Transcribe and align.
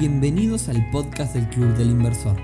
Bienvenidos 0.00 0.70
al 0.70 0.88
podcast 0.88 1.34
del 1.34 1.46
Club 1.50 1.76
del 1.76 1.90
Inversor, 1.90 2.34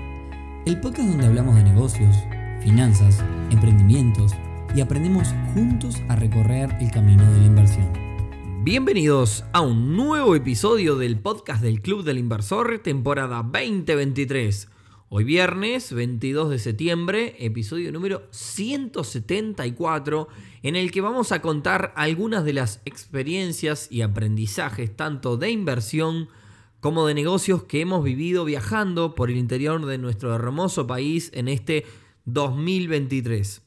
el 0.67 0.79
podcast 0.79 1.09
donde 1.09 1.25
hablamos 1.25 1.55
de 1.55 1.63
negocios, 1.63 2.15
finanzas, 2.61 3.23
emprendimientos 3.49 4.33
y 4.75 4.81
aprendemos 4.81 5.29
juntos 5.55 5.95
a 6.07 6.15
recorrer 6.15 6.77
el 6.79 6.91
camino 6.91 7.23
de 7.33 7.39
la 7.39 7.45
inversión. 7.47 7.91
Bienvenidos 8.63 9.43
a 9.53 9.61
un 9.61 9.97
nuevo 9.97 10.35
episodio 10.35 10.97
del 10.97 11.17
podcast 11.17 11.63
del 11.63 11.81
Club 11.81 12.03
del 12.03 12.19
Inversor, 12.19 12.77
temporada 12.77 13.41
2023. 13.41 14.69
Hoy 15.09 15.23
viernes 15.23 15.91
22 15.91 16.51
de 16.51 16.59
septiembre, 16.59 17.37
episodio 17.39 17.91
número 17.91 18.27
174, 18.29 20.27
en 20.61 20.75
el 20.75 20.91
que 20.91 21.01
vamos 21.01 21.31
a 21.31 21.41
contar 21.41 21.91
algunas 21.95 22.45
de 22.45 22.53
las 22.53 22.83
experiencias 22.85 23.87
y 23.91 24.03
aprendizajes 24.03 24.95
tanto 24.95 25.37
de 25.37 25.49
inversión 25.49 26.29
como 26.79 27.07
de 27.07 27.13
negocios 27.13 27.63
que 27.63 27.81
hemos 27.81 28.03
vivido 28.03 28.45
viajando 28.45 29.15
por 29.15 29.29
el 29.29 29.37
interior 29.37 29.85
de 29.85 29.97
nuestro 29.97 30.33
hermoso 30.33 30.87
país 30.87 31.31
en 31.33 31.47
este 31.47 31.85
2023. 32.25 33.63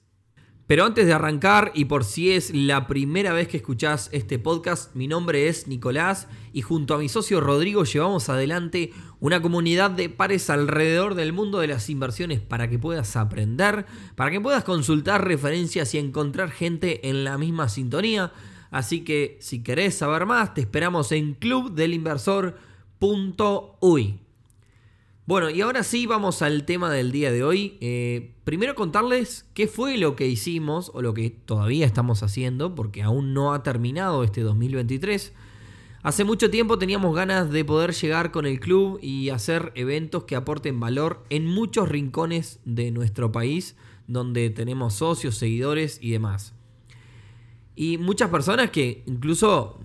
Pero 0.71 0.85
antes 0.85 1.05
de 1.05 1.13
arrancar, 1.13 1.73
y 1.75 1.87
por 1.87 2.05
si 2.05 2.31
es 2.31 2.55
la 2.55 2.87
primera 2.87 3.33
vez 3.33 3.49
que 3.49 3.57
escuchás 3.57 4.09
este 4.13 4.39
podcast, 4.39 4.95
mi 4.95 5.09
nombre 5.09 5.49
es 5.49 5.67
Nicolás 5.67 6.29
y 6.53 6.63
junto 6.63 6.95
a 6.95 6.99
mi 6.99 7.09
socio 7.09 7.41
Rodrigo 7.41 7.83
llevamos 7.83 8.29
adelante 8.29 8.93
una 9.19 9.43
comunidad 9.43 9.91
de 9.91 10.09
pares 10.09 10.49
alrededor 10.49 11.17
del 11.17 11.33
mundo 11.33 11.59
de 11.59 11.67
las 11.67 11.91
inversiones 11.91 12.39
para 12.41 12.71
que 12.71 12.79
puedas 12.79 13.17
aprender, 13.17 13.85
para 14.15 14.31
que 14.31 14.41
puedas 14.41 14.63
consultar 14.63 15.27
referencias 15.27 15.93
y 15.95 15.99
encontrar 15.99 16.53
gente 16.53 17.09
en 17.09 17.25
la 17.25 17.37
misma 17.37 17.69
sintonía. 17.69 18.33
Así 18.71 19.01
que 19.01 19.39
si 19.41 19.65
querés 19.65 19.97
saber 19.97 20.25
más, 20.25 20.55
te 20.55 20.61
esperamos 20.61 21.11
en 21.11 21.35
clubdelinversor.uy. 23.01 24.21
Bueno, 25.27 25.49
y 25.49 25.61
ahora 25.61 25.85
sí 25.85 26.07
vamos 26.07 26.43
al 26.43 26.65
tema 26.65 26.91
del 26.91 27.13
día 27.13 27.31
de 27.33 27.45
hoy. 27.45 27.79
Eh, 27.81 28.35
primero 28.45 28.75
contarles 28.75 29.47
qué 29.55 29.69
fue 29.69 29.97
lo 29.97 30.17
que 30.17 30.27
hicimos 30.27 30.91
o 30.93 31.03
lo 31.03 31.15
que 31.15 31.31
todavía 31.31 31.87
estamos 31.87 32.23
haciendo, 32.23 32.75
porque 32.75 33.03
aún 33.03 33.33
no 33.33 33.55
ha 33.55 33.63
terminado 33.63 34.25
este 34.25 34.41
2023. 34.41 35.33
Hace 36.03 36.25
mucho 36.25 36.51
tiempo 36.51 36.79
teníamos 36.79 37.15
ganas 37.15 37.51
de 37.51 37.65
poder 37.65 37.93
llegar 37.93 38.33
con 38.33 38.47
el 38.47 38.59
club 38.59 38.99
y 39.03 39.29
hacer 39.29 39.71
eventos 39.77 40.25
que 40.25 40.35
aporten 40.35 40.81
valor 40.81 41.23
en 41.31 41.47
muchos 41.47 41.89
rincones 41.89 42.59
de 42.65 42.91
nuestro 42.91 43.31
país, 43.31 43.77
donde 44.09 44.51
tenemos 44.51 44.95
socios, 44.95 45.37
seguidores 45.37 45.99
y 46.03 46.11
demás. 46.11 46.55
Y 47.77 47.99
muchas 47.99 48.31
personas 48.31 48.71
que 48.71 49.05
incluso 49.07 49.79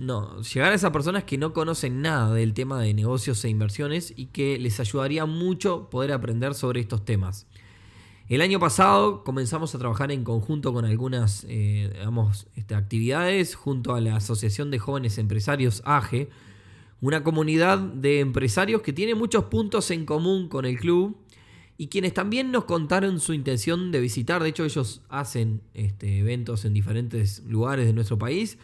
no, 0.00 0.40
llegar 0.42 0.72
a 0.72 0.74
esas 0.74 0.90
personas 0.90 1.24
que 1.24 1.38
no 1.38 1.52
conocen 1.52 2.02
nada 2.02 2.32
del 2.32 2.54
tema 2.54 2.80
de 2.80 2.94
negocios 2.94 3.44
e 3.44 3.48
inversiones 3.48 4.12
y 4.16 4.26
que 4.26 4.58
les 4.58 4.80
ayudaría 4.80 5.26
mucho 5.26 5.90
poder 5.90 6.12
aprender 6.12 6.54
sobre 6.54 6.80
estos 6.80 7.04
temas. 7.04 7.46
El 8.28 8.42
año 8.42 8.60
pasado 8.60 9.24
comenzamos 9.24 9.74
a 9.74 9.78
trabajar 9.78 10.12
en 10.12 10.22
conjunto 10.22 10.74
con 10.74 10.84
algunas 10.84 11.46
eh, 11.48 11.90
este, 12.56 12.74
actividades 12.74 13.54
junto 13.54 13.94
a 13.94 14.02
la 14.02 14.16
Asociación 14.16 14.70
de 14.70 14.78
Jóvenes 14.78 15.16
Empresarios 15.16 15.80
AGE, 15.86 16.28
una 17.00 17.24
comunidad 17.24 17.78
de 17.78 18.20
empresarios 18.20 18.82
que 18.82 18.92
tiene 18.92 19.14
muchos 19.14 19.44
puntos 19.44 19.90
en 19.90 20.04
común 20.04 20.48
con 20.48 20.66
el 20.66 20.78
club 20.78 21.16
y 21.78 21.86
quienes 21.86 22.12
también 22.12 22.50
nos 22.50 22.64
contaron 22.64 23.18
su 23.20 23.32
intención 23.32 23.92
de 23.92 24.00
visitar. 24.00 24.42
De 24.42 24.50
hecho, 24.50 24.64
ellos 24.64 25.00
hacen 25.08 25.62
este, 25.72 26.18
eventos 26.18 26.64
en 26.66 26.74
diferentes 26.74 27.42
lugares 27.46 27.86
de 27.86 27.92
nuestro 27.94 28.18
país 28.18 28.58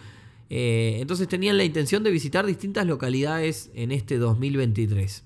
eh, 0.51 0.99
entonces 1.01 1.29
tenían 1.29 1.57
la 1.57 1.65
intención 1.65 2.03
de 2.03 2.11
visitar 2.11 2.47
distintas 2.47 2.87
localidades 2.87 3.71
en 3.75 3.93
este 3.93 4.19
2023. 4.19 5.25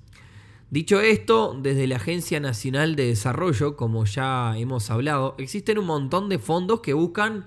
Dicho 0.71 1.01
esto, 1.01 1.59
desde 1.61 1.87
la 1.87 1.97
Agencia 1.97 2.41
Nacional 2.41 2.95
de 2.95 3.07
Desarrollo, 3.07 3.75
como 3.77 4.05
ya 4.05 4.57
hemos 4.59 4.91
hablado, 4.91 5.35
existen 5.39 5.79
un 5.79 5.87
montón 5.87 6.29
de 6.29 6.39
fondos 6.39 6.81
que 6.81 6.93
buscan 6.93 7.47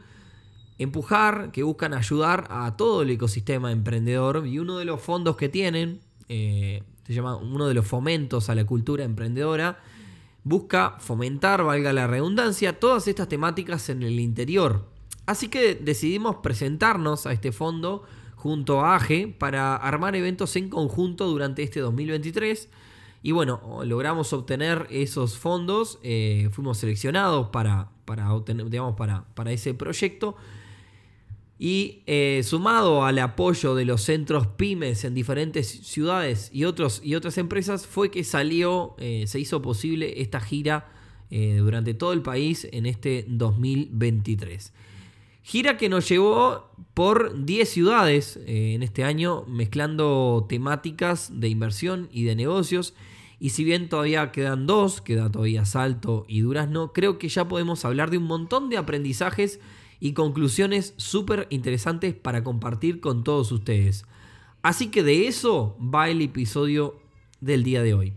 empujar, 0.79 1.51
que 1.51 1.61
buscan 1.61 1.93
ayudar 1.93 2.47
a 2.49 2.75
todo 2.75 3.03
el 3.03 3.11
ecosistema 3.11 3.71
emprendedor 3.71 4.47
y 4.47 4.57
uno 4.57 4.79
de 4.79 4.85
los 4.85 4.99
fondos 4.99 5.37
que 5.37 5.49
tienen, 5.49 6.01
eh, 6.29 6.81
se 7.05 7.13
llama 7.13 7.35
uno 7.35 7.67
de 7.67 7.75
los 7.75 7.85
fomentos 7.85 8.49
a 8.49 8.55
la 8.55 8.65
cultura 8.65 9.03
emprendedora, 9.03 9.79
busca 10.43 10.95
fomentar, 10.97 11.63
valga 11.63 11.93
la 11.93 12.07
redundancia, 12.07 12.79
todas 12.79 13.07
estas 13.07 13.27
temáticas 13.27 13.89
en 13.89 14.01
el 14.01 14.19
interior 14.19 14.90
Así 15.25 15.47
que 15.47 15.75
decidimos 15.75 16.37
presentarnos 16.37 17.25
a 17.25 17.33
este 17.33 17.51
fondo 17.51 18.03
junto 18.41 18.81
a 18.81 18.95
AGE 18.95 19.27
para 19.27 19.75
armar 19.75 20.15
eventos 20.15 20.55
en 20.55 20.69
conjunto 20.69 21.27
durante 21.27 21.61
este 21.61 21.79
2023. 21.79 22.69
Y 23.21 23.33
bueno, 23.33 23.81
logramos 23.85 24.33
obtener 24.33 24.87
esos 24.89 25.37
fondos, 25.37 25.99
eh, 26.01 26.49
fuimos 26.51 26.79
seleccionados 26.79 27.49
para, 27.49 27.91
para, 28.05 28.33
obtener, 28.33 28.67
digamos, 28.71 28.95
para, 28.95 29.25
para 29.35 29.51
ese 29.51 29.75
proyecto. 29.75 30.35
Y 31.59 32.01
eh, 32.07 32.41
sumado 32.43 33.05
al 33.05 33.19
apoyo 33.19 33.75
de 33.75 33.85
los 33.85 34.01
centros 34.01 34.47
pymes 34.47 35.03
en 35.03 35.13
diferentes 35.13 35.67
ciudades 35.67 36.49
y, 36.51 36.65
otros, 36.65 36.99
y 37.03 37.13
otras 37.13 37.37
empresas, 37.37 37.85
fue 37.85 38.09
que 38.09 38.23
salió, 38.23 38.95
eh, 38.97 39.25
se 39.27 39.39
hizo 39.39 39.61
posible 39.61 40.21
esta 40.21 40.39
gira 40.39 40.91
durante 41.29 41.93
todo 41.93 42.11
el 42.11 42.21
país 42.21 42.67
en 42.73 42.85
este 42.85 43.23
2023. 43.29 44.73
Gira 45.43 45.77
que 45.77 45.89
nos 45.89 46.07
llevó 46.07 46.69
por 46.93 47.45
10 47.45 47.67
ciudades 47.67 48.37
eh, 48.45 48.73
en 48.75 48.83
este 48.83 49.03
año, 49.03 49.43
mezclando 49.47 50.45
temáticas 50.47 51.39
de 51.39 51.49
inversión 51.49 52.09
y 52.11 52.23
de 52.25 52.35
negocios. 52.35 52.93
Y 53.39 53.49
si 53.49 53.63
bien 53.63 53.89
todavía 53.89 54.31
quedan 54.31 54.67
dos, 54.67 55.01
queda 55.01 55.31
todavía 55.31 55.65
Salto 55.65 56.25
y 56.27 56.41
Durazno, 56.41 56.93
creo 56.93 57.17
que 57.17 57.27
ya 57.27 57.47
podemos 57.47 57.85
hablar 57.85 58.11
de 58.11 58.19
un 58.19 58.25
montón 58.25 58.69
de 58.69 58.77
aprendizajes 58.77 59.59
y 59.99 60.13
conclusiones 60.13 60.93
súper 60.97 61.47
interesantes 61.49 62.13
para 62.13 62.43
compartir 62.43 62.99
con 62.99 63.23
todos 63.23 63.51
ustedes. 63.51 64.05
Así 64.61 64.87
que 64.87 65.01
de 65.01 65.27
eso 65.27 65.75
va 65.79 66.09
el 66.09 66.21
episodio 66.21 66.99
del 67.39 67.63
día 67.63 67.81
de 67.81 67.95
hoy. 67.95 68.13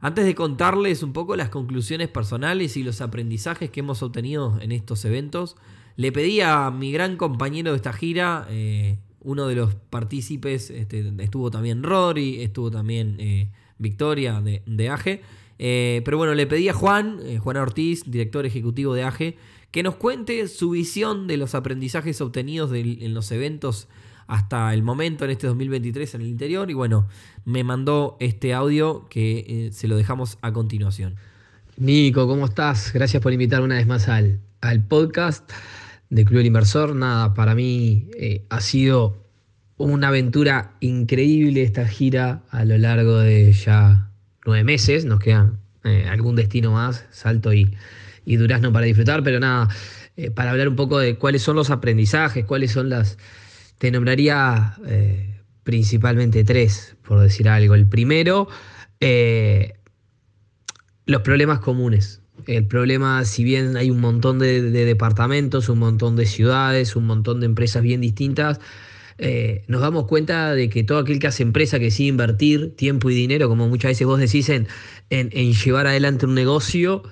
Antes 0.00 0.24
de 0.24 0.34
contarles 0.34 1.02
un 1.02 1.12
poco 1.12 1.36
las 1.36 1.48
conclusiones 1.48 2.08
personales 2.08 2.76
y 2.76 2.82
los 2.82 3.00
aprendizajes 3.00 3.70
que 3.70 3.80
hemos 3.80 4.02
obtenido 4.02 4.58
en 4.60 4.72
estos 4.72 5.04
eventos, 5.04 5.56
le 5.96 6.12
pedí 6.12 6.40
a 6.40 6.70
mi 6.70 6.92
gran 6.92 7.16
compañero 7.16 7.70
de 7.70 7.76
esta 7.76 7.92
gira, 7.92 8.46
eh, 8.50 8.98
uno 9.20 9.46
de 9.48 9.56
los 9.56 9.74
partícipes, 9.74 10.70
este, 10.70 11.12
estuvo 11.18 11.50
también 11.50 11.82
Rory, 11.82 12.42
estuvo 12.42 12.70
también 12.70 13.16
eh, 13.18 13.48
Victoria 13.78 14.40
de, 14.40 14.62
de 14.66 14.88
AGE. 14.90 15.22
Eh, 15.58 16.02
pero 16.04 16.18
bueno, 16.18 16.34
le 16.34 16.46
pedí 16.46 16.68
a 16.68 16.74
Juan, 16.74 17.18
Juan 17.38 17.56
Ortiz, 17.56 18.04
director 18.06 18.44
ejecutivo 18.44 18.94
de 18.94 19.04
AGE, 19.04 19.36
que 19.70 19.82
nos 19.82 19.96
cuente 19.96 20.46
su 20.48 20.70
visión 20.70 21.26
de 21.26 21.38
los 21.38 21.54
aprendizajes 21.54 22.20
obtenidos 22.20 22.70
en 22.72 23.14
los 23.14 23.32
eventos 23.32 23.88
hasta 24.26 24.74
el 24.74 24.82
momento 24.82 25.24
en 25.24 25.30
este 25.30 25.46
2023 25.46 26.14
en 26.14 26.20
el 26.20 26.26
interior. 26.28 26.70
Y 26.70 26.74
bueno, 26.74 27.08
me 27.44 27.64
mandó 27.64 28.16
este 28.20 28.52
audio 28.54 29.06
que 29.08 29.70
se 29.72 29.88
lo 29.88 29.96
dejamos 29.96 30.38
a 30.42 30.52
continuación. 30.52 31.16
Nico, 31.78 32.26
¿cómo 32.26 32.44
estás? 32.44 32.92
Gracias 32.92 33.22
por 33.22 33.32
invitar 33.32 33.62
una 33.62 33.76
vez 33.76 33.86
más 33.86 34.08
al, 34.08 34.40
al 34.60 34.84
podcast 34.84 35.50
de 36.10 36.24
Club 36.24 36.38
del 36.38 36.46
Inversor. 36.46 36.94
Nada, 36.94 37.34
para 37.34 37.54
mí 37.54 38.08
eh, 38.18 38.44
ha 38.48 38.60
sido 38.60 39.24
una 39.76 40.08
aventura 40.08 40.74
increíble 40.80 41.62
esta 41.62 41.86
gira 41.86 42.42
a 42.50 42.64
lo 42.64 42.78
largo 42.78 43.18
de 43.18 43.52
ya 43.52 44.10
nueve 44.44 44.64
meses. 44.64 45.04
Nos 45.04 45.20
queda 45.20 45.52
eh, 45.84 46.06
algún 46.08 46.36
destino 46.36 46.72
más, 46.72 47.04
Salto 47.10 47.52
y, 47.52 47.76
y, 48.24 48.36
Durazno 48.36 48.72
para 48.72 48.86
disfrutar, 48.86 49.22
pero 49.22 49.40
nada, 49.40 49.68
eh, 50.16 50.30
para 50.30 50.50
hablar 50.50 50.68
un 50.68 50.76
poco 50.76 50.98
de 50.98 51.16
cuáles 51.16 51.42
son 51.42 51.56
los 51.56 51.70
aprendizajes, 51.70 52.44
cuáles 52.44 52.72
son 52.72 52.88
las... 52.88 53.18
Te 53.78 53.90
nombraría 53.90 54.78
principalmente 55.62 56.44
tres, 56.44 56.96
por 57.06 57.20
decir 57.20 57.46
algo. 57.46 57.74
El 57.74 57.86
primero, 57.86 58.48
los 61.04 61.20
problemas 61.20 61.58
comunes. 61.58 62.22
El 62.46 62.66
problema, 62.66 63.24
si 63.24 63.44
bien 63.44 63.76
hay 63.76 63.90
un 63.90 64.00
montón 64.00 64.38
de, 64.38 64.62
departamentos, 64.70 65.68
un 65.68 65.78
montón 65.78 66.16
de 66.16 66.26
ciudades, 66.26 66.94
un 66.94 67.06
montón 67.06 67.40
de 67.40 67.46
empresas 67.46 67.82
bien 67.82 68.00
distintas, 68.00 68.60
eh, 69.18 69.64
nos 69.66 69.80
damos 69.80 70.06
cuenta 70.06 70.54
de 70.54 70.68
que 70.68 70.84
todo 70.84 70.98
aquel 70.98 71.18
que 71.18 71.26
hace 71.26 71.42
empresa, 71.42 71.78
que 71.78 71.90
sigue 71.90 72.10
invertir 72.10 72.76
tiempo 72.76 73.10
y 73.10 73.14
dinero, 73.14 73.48
como 73.48 73.68
muchas 73.68 73.92
veces 73.92 74.06
vos 74.06 74.20
decís, 74.20 74.48
en, 74.50 74.66
llevar 75.30 75.86
adelante 75.86 76.26
un 76.26 76.34
negocio, 76.34 77.02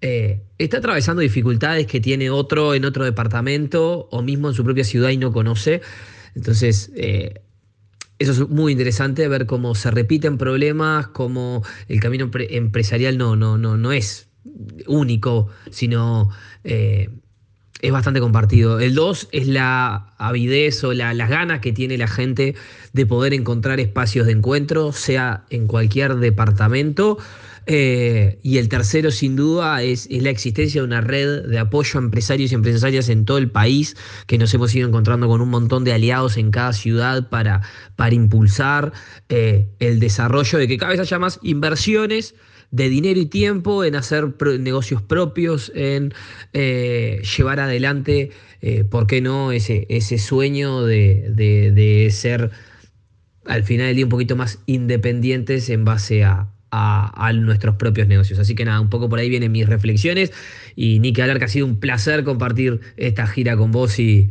eh, 0.00 0.42
está 0.58 0.78
atravesando 0.78 1.22
dificultades 1.22 1.86
que 1.86 2.00
tiene 2.00 2.30
otro 2.30 2.74
en 2.74 2.84
otro 2.84 3.04
departamento 3.04 4.08
o 4.10 4.22
mismo 4.22 4.48
en 4.48 4.54
su 4.54 4.64
propia 4.64 4.84
ciudad 4.84 5.10
y 5.10 5.16
no 5.16 5.32
conoce. 5.32 5.80
Entonces, 6.34 6.92
eh, 6.94 7.40
eso 8.18 8.32
es 8.32 8.48
muy 8.48 8.72
interesante, 8.72 9.26
ver 9.28 9.46
cómo 9.46 9.74
se 9.74 9.90
repiten 9.90 10.38
problemas, 10.38 11.08
cómo 11.08 11.62
el 11.88 12.00
camino 12.00 12.30
empresarial 12.34 13.18
no, 13.18 13.34
no, 13.34 13.58
no, 13.58 13.76
no 13.76 13.92
es 13.92 14.28
único, 14.86 15.48
sino 15.70 16.30
eh, 16.64 17.08
es 17.80 17.92
bastante 17.92 18.20
compartido. 18.20 18.80
El 18.80 18.94
dos 18.94 19.28
es 19.32 19.46
la 19.46 20.14
avidez 20.18 20.82
o 20.84 20.94
las 20.94 21.28
ganas 21.28 21.60
que 21.60 21.72
tiene 21.72 21.98
la 21.98 22.08
gente 22.08 22.54
de 22.92 23.06
poder 23.06 23.34
encontrar 23.34 23.80
espacios 23.80 24.26
de 24.26 24.32
encuentro, 24.32 24.92
sea 24.92 25.44
en 25.50 25.66
cualquier 25.66 26.16
departamento. 26.16 27.18
Eh, 27.66 28.38
y 28.42 28.58
el 28.58 28.68
tercero, 28.68 29.10
sin 29.10 29.36
duda, 29.36 29.82
es, 29.82 30.08
la 30.10 30.30
existencia 30.30 30.82
de 30.82 30.86
una 30.86 31.00
red 31.00 31.44
de 31.44 31.58
apoyo 31.58 31.98
a 31.98 32.02
empresarios 32.02 32.52
y 32.52 32.54
empresarias 32.54 33.08
en 33.08 33.24
todo 33.24 33.38
el 33.38 33.50
país, 33.50 33.96
que 34.26 34.38
nos 34.38 34.52
hemos 34.52 34.74
ido 34.74 34.86
encontrando 34.86 35.28
con 35.28 35.40
un 35.40 35.48
montón 35.48 35.84
de 35.84 35.92
aliados 35.92 36.36
en 36.36 36.50
cada 36.50 36.72
ciudad 36.72 37.28
para, 37.28 37.62
para 37.96 38.14
impulsar 38.14 38.92
eh, 39.28 39.68
el 39.78 39.98
desarrollo 39.98 40.58
de 40.58 40.68
que 40.68 40.76
cada 40.76 40.92
vez 40.92 41.00
haya 41.00 41.18
más 41.18 41.38
inversiones 41.42 42.34
de 42.74 42.88
dinero 42.88 43.20
y 43.20 43.26
tiempo 43.26 43.84
en 43.84 43.96
hacer 43.96 44.34
negocios 44.58 45.00
propios, 45.02 45.70
en 45.74 46.12
eh, 46.52 47.22
llevar 47.36 47.60
adelante, 47.60 48.30
¿por 48.90 49.06
qué 49.06 49.20
no?, 49.20 49.52
ese, 49.52 49.86
ese 49.90 50.18
sueño 50.18 50.84
de, 50.84 51.30
de 51.34 52.08
ser 52.10 52.50
al 53.44 53.62
final 53.62 53.88
del 53.88 53.96
día 53.96 54.06
un 54.06 54.10
poquito 54.10 54.36
más 54.36 54.58
independientes 54.66 55.68
en 55.68 55.84
base 55.84 56.24
a, 56.24 56.48
a, 56.74 57.32
nuestros 57.32 57.76
propios 57.76 58.08
negocios. 58.08 58.38
Así 58.38 58.54
que 58.54 58.64
nada, 58.64 58.80
un 58.80 58.90
poco 58.90 59.08
por 59.08 59.18
ahí 59.18 59.28
vienen 59.28 59.52
mis 59.52 59.68
reflexiones 59.68 60.32
y 60.76 60.98
ni 61.00 61.12
que 61.12 61.24
que 61.24 61.44
ha 61.44 61.48
sido 61.48 61.66
un 61.66 61.80
placer 61.80 62.24
compartir 62.24 62.80
esta 62.96 63.26
gira 63.26 63.56
con 63.56 63.70
vos 63.70 63.98
y, 63.98 64.30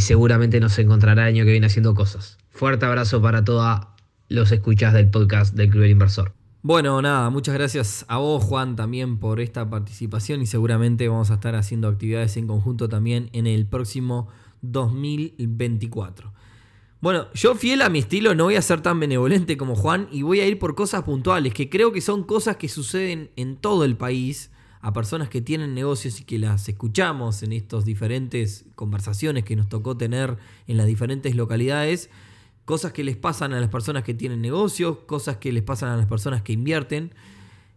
seguramente 0.00 0.58
nos 0.58 0.78
encontrará 0.78 1.28
el 1.28 1.34
año 1.34 1.44
que 1.44 1.50
viene 1.50 1.66
haciendo 1.66 1.94
cosas. 1.94 2.38
Fuerte 2.50 2.86
abrazo 2.86 3.20
para 3.20 3.44
todos 3.44 3.80
los 4.28 4.50
escuchas 4.50 4.94
del 4.94 5.08
podcast 5.08 5.54
del 5.54 5.68
Club 5.68 5.82
del 5.82 5.90
Inversor. 5.92 6.41
Bueno, 6.64 7.02
nada, 7.02 7.28
muchas 7.28 7.54
gracias 7.54 8.04
a 8.06 8.18
vos, 8.18 8.44
Juan, 8.44 8.76
también 8.76 9.18
por 9.18 9.40
esta 9.40 9.68
participación 9.68 10.42
y 10.42 10.46
seguramente 10.46 11.08
vamos 11.08 11.32
a 11.32 11.34
estar 11.34 11.56
haciendo 11.56 11.88
actividades 11.88 12.36
en 12.36 12.46
conjunto 12.46 12.88
también 12.88 13.30
en 13.32 13.48
el 13.48 13.66
próximo 13.66 14.28
2024. 14.60 16.32
Bueno, 17.00 17.26
yo 17.34 17.56
fiel 17.56 17.82
a 17.82 17.88
mi 17.88 17.98
estilo 17.98 18.36
no 18.36 18.44
voy 18.44 18.54
a 18.54 18.62
ser 18.62 18.80
tan 18.80 19.00
benevolente 19.00 19.56
como 19.56 19.74
Juan 19.74 20.06
y 20.12 20.22
voy 20.22 20.38
a 20.38 20.46
ir 20.46 20.60
por 20.60 20.76
cosas 20.76 21.02
puntuales, 21.02 21.52
que 21.52 21.68
creo 21.68 21.90
que 21.90 22.00
son 22.00 22.22
cosas 22.22 22.58
que 22.58 22.68
suceden 22.68 23.32
en 23.34 23.56
todo 23.56 23.84
el 23.84 23.96
país 23.96 24.52
a 24.80 24.92
personas 24.92 25.28
que 25.28 25.40
tienen 25.40 25.74
negocios 25.74 26.20
y 26.20 26.24
que 26.24 26.38
las 26.38 26.68
escuchamos 26.68 27.42
en 27.42 27.54
estas 27.54 27.84
diferentes 27.84 28.66
conversaciones 28.76 29.42
que 29.42 29.56
nos 29.56 29.68
tocó 29.68 29.96
tener 29.96 30.38
en 30.68 30.76
las 30.76 30.86
diferentes 30.86 31.34
localidades, 31.34 32.08
cosas 32.64 32.92
que 32.92 33.04
les 33.04 33.16
pasan 33.16 33.52
a 33.52 33.60
las 33.60 33.68
personas 33.68 34.04
que 34.04 34.14
tienen 34.14 34.40
negocios, 34.40 34.98
cosas 35.06 35.36
que 35.38 35.52
les 35.52 35.62
pasan 35.62 35.90
a 35.90 35.96
las 35.96 36.06
personas 36.06 36.42
que 36.42 36.52
invierten. 36.52 37.12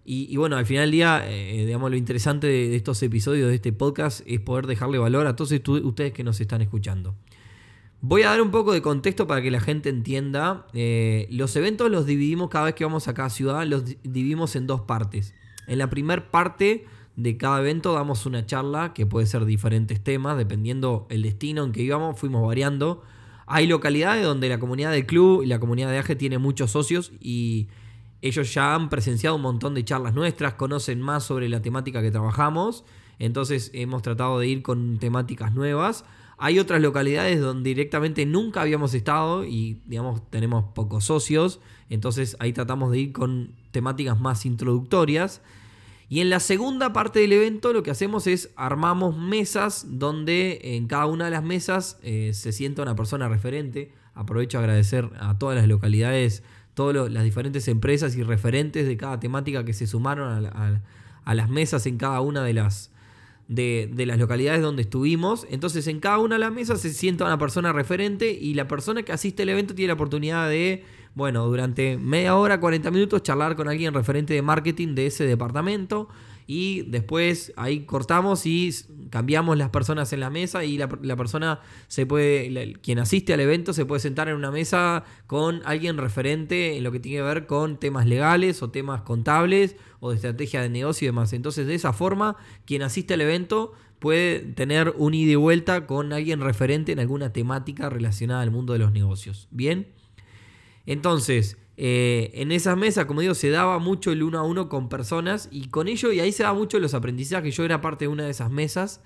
Y, 0.08 0.38
bueno, 0.38 0.56
al 0.56 0.68
final 0.68 0.84
del 0.84 0.92
día, 0.92 1.24
eh, 1.28 1.66
digamos, 1.66 1.90
lo 1.90 1.98
interesante 1.98 2.46
de, 2.46 2.76
estos 2.76 3.02
episodios 3.02 3.50
de 3.50 3.56
este 3.56 3.74
podcast 3.74 4.22
es 4.28 4.40
poder 4.40 4.68
dejarle 4.68 5.00
valor 5.00 5.26
a 5.26 5.36
todos 5.36 5.52
ustedes 5.52 6.14
que 6.14 6.24
nos 6.24 6.40
están 6.40 6.62
escuchando. 6.62 7.16
Voy 8.02 8.22
a 8.22 8.30
dar 8.30 8.42
un 8.42 8.52
poco 8.52 8.72
de 8.72 8.84
contexto 8.84 9.26
para 9.26 9.42
que 9.42 9.50
la 9.50 9.60
gente 9.60 9.90
entienda. 9.90 10.68
Eh, 10.74 11.28
los 11.32 11.56
eventos 11.56 11.90
los 11.90 12.06
dividimos 12.06 12.50
cada 12.52 12.66
vez 12.66 12.76
que 12.76 12.84
vamos 12.84 13.08
a 13.08 13.16
cada 13.16 13.32
ciudad, 13.32 13.66
los 13.66 13.84
dividimos 14.04 14.56
en 14.56 14.68
dos 14.68 14.82
partes. 14.82 15.34
En 15.66 15.80
la 15.80 15.90
primera 15.90 16.30
parte 16.30 16.86
de 17.16 17.38
cada 17.38 17.60
evento 17.62 17.94
damos 17.94 18.28
una 18.28 18.46
charla 18.46 18.94
que 18.94 19.08
puede 19.08 19.26
ser 19.26 19.46
diferentes 19.46 20.04
temas, 20.04 20.38
dependiendo 20.38 21.08
el 21.10 21.24
destino 21.24 21.64
en 21.64 21.72
que 21.72 21.82
íbamos, 21.82 22.20
fuimos 22.20 22.46
variando. 22.46 23.02
Hay 23.48 23.68
localidades 23.68 24.24
donde 24.24 24.50
la 24.50 24.60
comunidad 24.60 24.92
del 24.92 25.06
club 25.06 25.44
y 25.44 25.48
la 25.48 25.60
comunidad 25.60 25.92
de 25.92 26.00
AGE 26.00 26.16
tiene 26.16 26.38
muchos 26.38 26.72
socios 26.72 27.12
y 27.20 27.68
ellos 28.22 28.54
ya 28.54 28.74
han 28.74 28.90
presenciado 28.90 29.36
un 29.36 29.44
montón 29.44 29.76
de 29.76 29.86
charlas 29.86 30.16
nuestras, 30.16 30.56
conocen 30.56 31.00
más 31.02 31.24
sobre 31.24 31.48
la 31.48 31.62
temática 31.62 32.02
que 32.02 32.12
trabajamos, 32.12 32.84
entonces 33.20 33.72
hemos 33.74 34.02
tratado 34.02 34.40
de 34.40 34.48
ir 34.48 34.62
con 34.62 34.98
temáticas 35.00 35.54
nuevas. 35.54 36.06
Hay 36.38 36.60
otras 36.60 36.82
localidades 36.82 37.40
donde 37.40 37.70
directamente 37.70 38.26
nunca 38.26 38.62
habíamos 38.62 38.94
estado 38.94 39.46
y, 39.46 39.82
digamos, 39.86 40.30
tenemos 40.30 40.66
pocos 40.74 41.06
socios. 41.06 41.62
Entonces 41.90 42.36
ahí 42.40 42.52
tratamos 42.52 42.92
de 42.92 43.00
ir 43.00 43.14
con 43.14 43.56
temáticas 43.72 44.20
más 44.20 44.46
introductorias. 44.46 45.42
Y 46.08 46.20
en 46.20 46.30
la 46.30 46.40
segunda 46.40 46.94
parte 46.94 47.20
del 47.20 47.34
evento 47.34 47.74
lo 47.74 47.82
que 47.82 47.92
hacemos 47.92 48.28
es 48.28 48.52
armamos 48.56 49.18
mesas 49.18 49.86
donde 49.90 50.60
en 50.76 50.88
cada 50.88 51.08
una 51.08 51.26
de 51.26 51.32
las 51.32 51.44
mesas 51.44 51.98
eh, 52.04 52.32
se 52.34 52.52
sienta 52.52 52.84
una 52.84 52.96
persona 52.96 53.28
referente. 53.28 53.92
Aprovecho 54.14 54.58
a 54.58 54.62
agradecer 54.62 55.10
a 55.20 55.38
todas 55.38 55.58
las 55.58 55.68
localidades, 55.68 56.44
todas 56.74 57.12
las 57.12 57.24
diferentes 57.24 57.68
empresas 57.68 58.16
y 58.16 58.24
referentes 58.24 58.88
de 58.88 58.98
cada 58.98 59.20
temática 59.20 59.66
que 59.66 59.74
se 59.74 59.88
sumaron 59.88 60.46
a 61.26 61.34
las 61.34 61.50
mesas 61.50 61.86
en 61.88 61.98
cada 61.98 62.22
una 62.22 62.44
de 62.44 62.54
las, 62.54 62.92
de, 63.48 63.92
las 64.06 64.20
localidades 64.20 64.62
donde 64.62 64.84
estuvimos. 64.84 65.48
Entonces 65.50 65.88
en 65.88 66.00
cada 66.00 66.20
una 66.20 66.36
de 66.36 66.40
las 66.40 66.52
mesas 66.52 66.82
se 66.82 66.94
sienta 66.94 67.26
una 67.26 67.40
persona 67.40 67.74
referente 67.74 68.32
y 68.32 68.54
la 68.54 68.68
persona 68.68 69.04
que 69.04 69.12
asiste 69.12 69.44
al 69.44 69.50
evento 69.50 69.76
tiene 69.76 69.88
la 69.88 69.94
oportunidad 69.96 70.50
de, 70.50 70.84
bueno, 71.16 71.46
durante 71.48 71.98
media 71.98 72.36
hora, 72.36 72.60
40 72.60 72.92
minutos, 72.92 73.24
charlar 73.24 73.56
con 73.56 73.70
alguien 73.70 73.94
referente 73.94 74.34
de 74.34 74.42
marketing 74.42 74.96
de 74.96 75.08
ese 75.08 75.26
departamento 75.26 76.10
y 76.48 76.84
después 76.84 77.54
ahí 77.56 77.86
cortamos 77.86 78.46
y 78.46 78.72
cambiamos 79.10 79.58
las 79.58 79.70
personas 79.70 80.14
en 80.14 80.20
la 80.20 80.30
mesa 80.30 80.64
y 80.64 80.78
la, 80.78 80.88
persona 80.88 81.62
se 81.88 82.06
puede, 82.06 82.74
quien 82.82 83.00
asiste 83.00 83.34
al 83.34 83.40
evento 83.40 83.74
se 83.74 83.86
puede 83.86 84.00
sentar 84.00 84.28
en 84.28 84.36
una 84.36 84.52
mesa 84.52 85.06
con 85.26 85.62
alguien 85.66 85.98
referente 85.98 86.78
en 86.78 86.84
lo 86.84 86.92
que 86.92 87.00
tiene 87.00 87.20
que 87.20 87.24
ver 87.24 87.48
con 87.48 87.80
temas 87.80 88.06
legales 88.06 88.62
o 88.62 88.70
temas 88.70 89.02
contables 89.02 89.76
o 90.02 90.10
de 90.10 90.18
estrategia 90.18 90.62
de 90.62 90.70
negocio 90.70 91.06
y 91.06 91.08
demás. 91.08 91.34
Entonces 91.34 91.66
de 91.66 91.76
esa 91.76 91.94
forma 91.94 92.36
quien 92.66 92.84
asiste 92.84 93.16
al 93.16 93.22
evento 93.22 93.74
puede 94.00 94.40
tener 94.40 94.94
un 94.98 95.14
ida 95.16 95.32
y 95.32 95.36
vuelta 95.36 95.88
con 95.88 96.14
alguien 96.14 96.42
referente 96.42 96.92
en 96.92 97.00
alguna 97.00 97.34
temática 97.34 97.90
relacionada 97.90 98.42
al 98.42 98.52
mundo 98.52 98.74
de 98.74 98.80
los 98.80 98.92
negocios. 98.92 99.48
Bien, 99.50 99.88
entonces 100.86 101.58
eh, 101.78 102.32
en 102.36 102.52
esas 102.52 102.78
mesas, 102.78 103.06
como 103.06 103.22
digo, 103.22 103.34
se 103.34 103.50
daba 103.50 103.80
mucho 103.80 104.12
el 104.12 104.24
uno 104.24 104.40
a 104.40 104.44
uno 104.44 104.70
con 104.70 104.88
personas 104.88 105.50
y 105.52 105.68
con 105.68 105.88
ello, 105.88 106.12
y 106.12 106.20
ahí 106.20 106.32
se 106.32 106.44
daba 106.44 106.58
mucho 106.58 106.80
los 106.80 106.94
aprendizajes. 106.94 107.56
Yo 107.56 107.66
era 107.66 107.82
parte 107.82 108.06
de 108.06 108.10
una 108.10 108.24
de 108.24 108.32
esas 108.32 108.50
mesas 108.50 109.02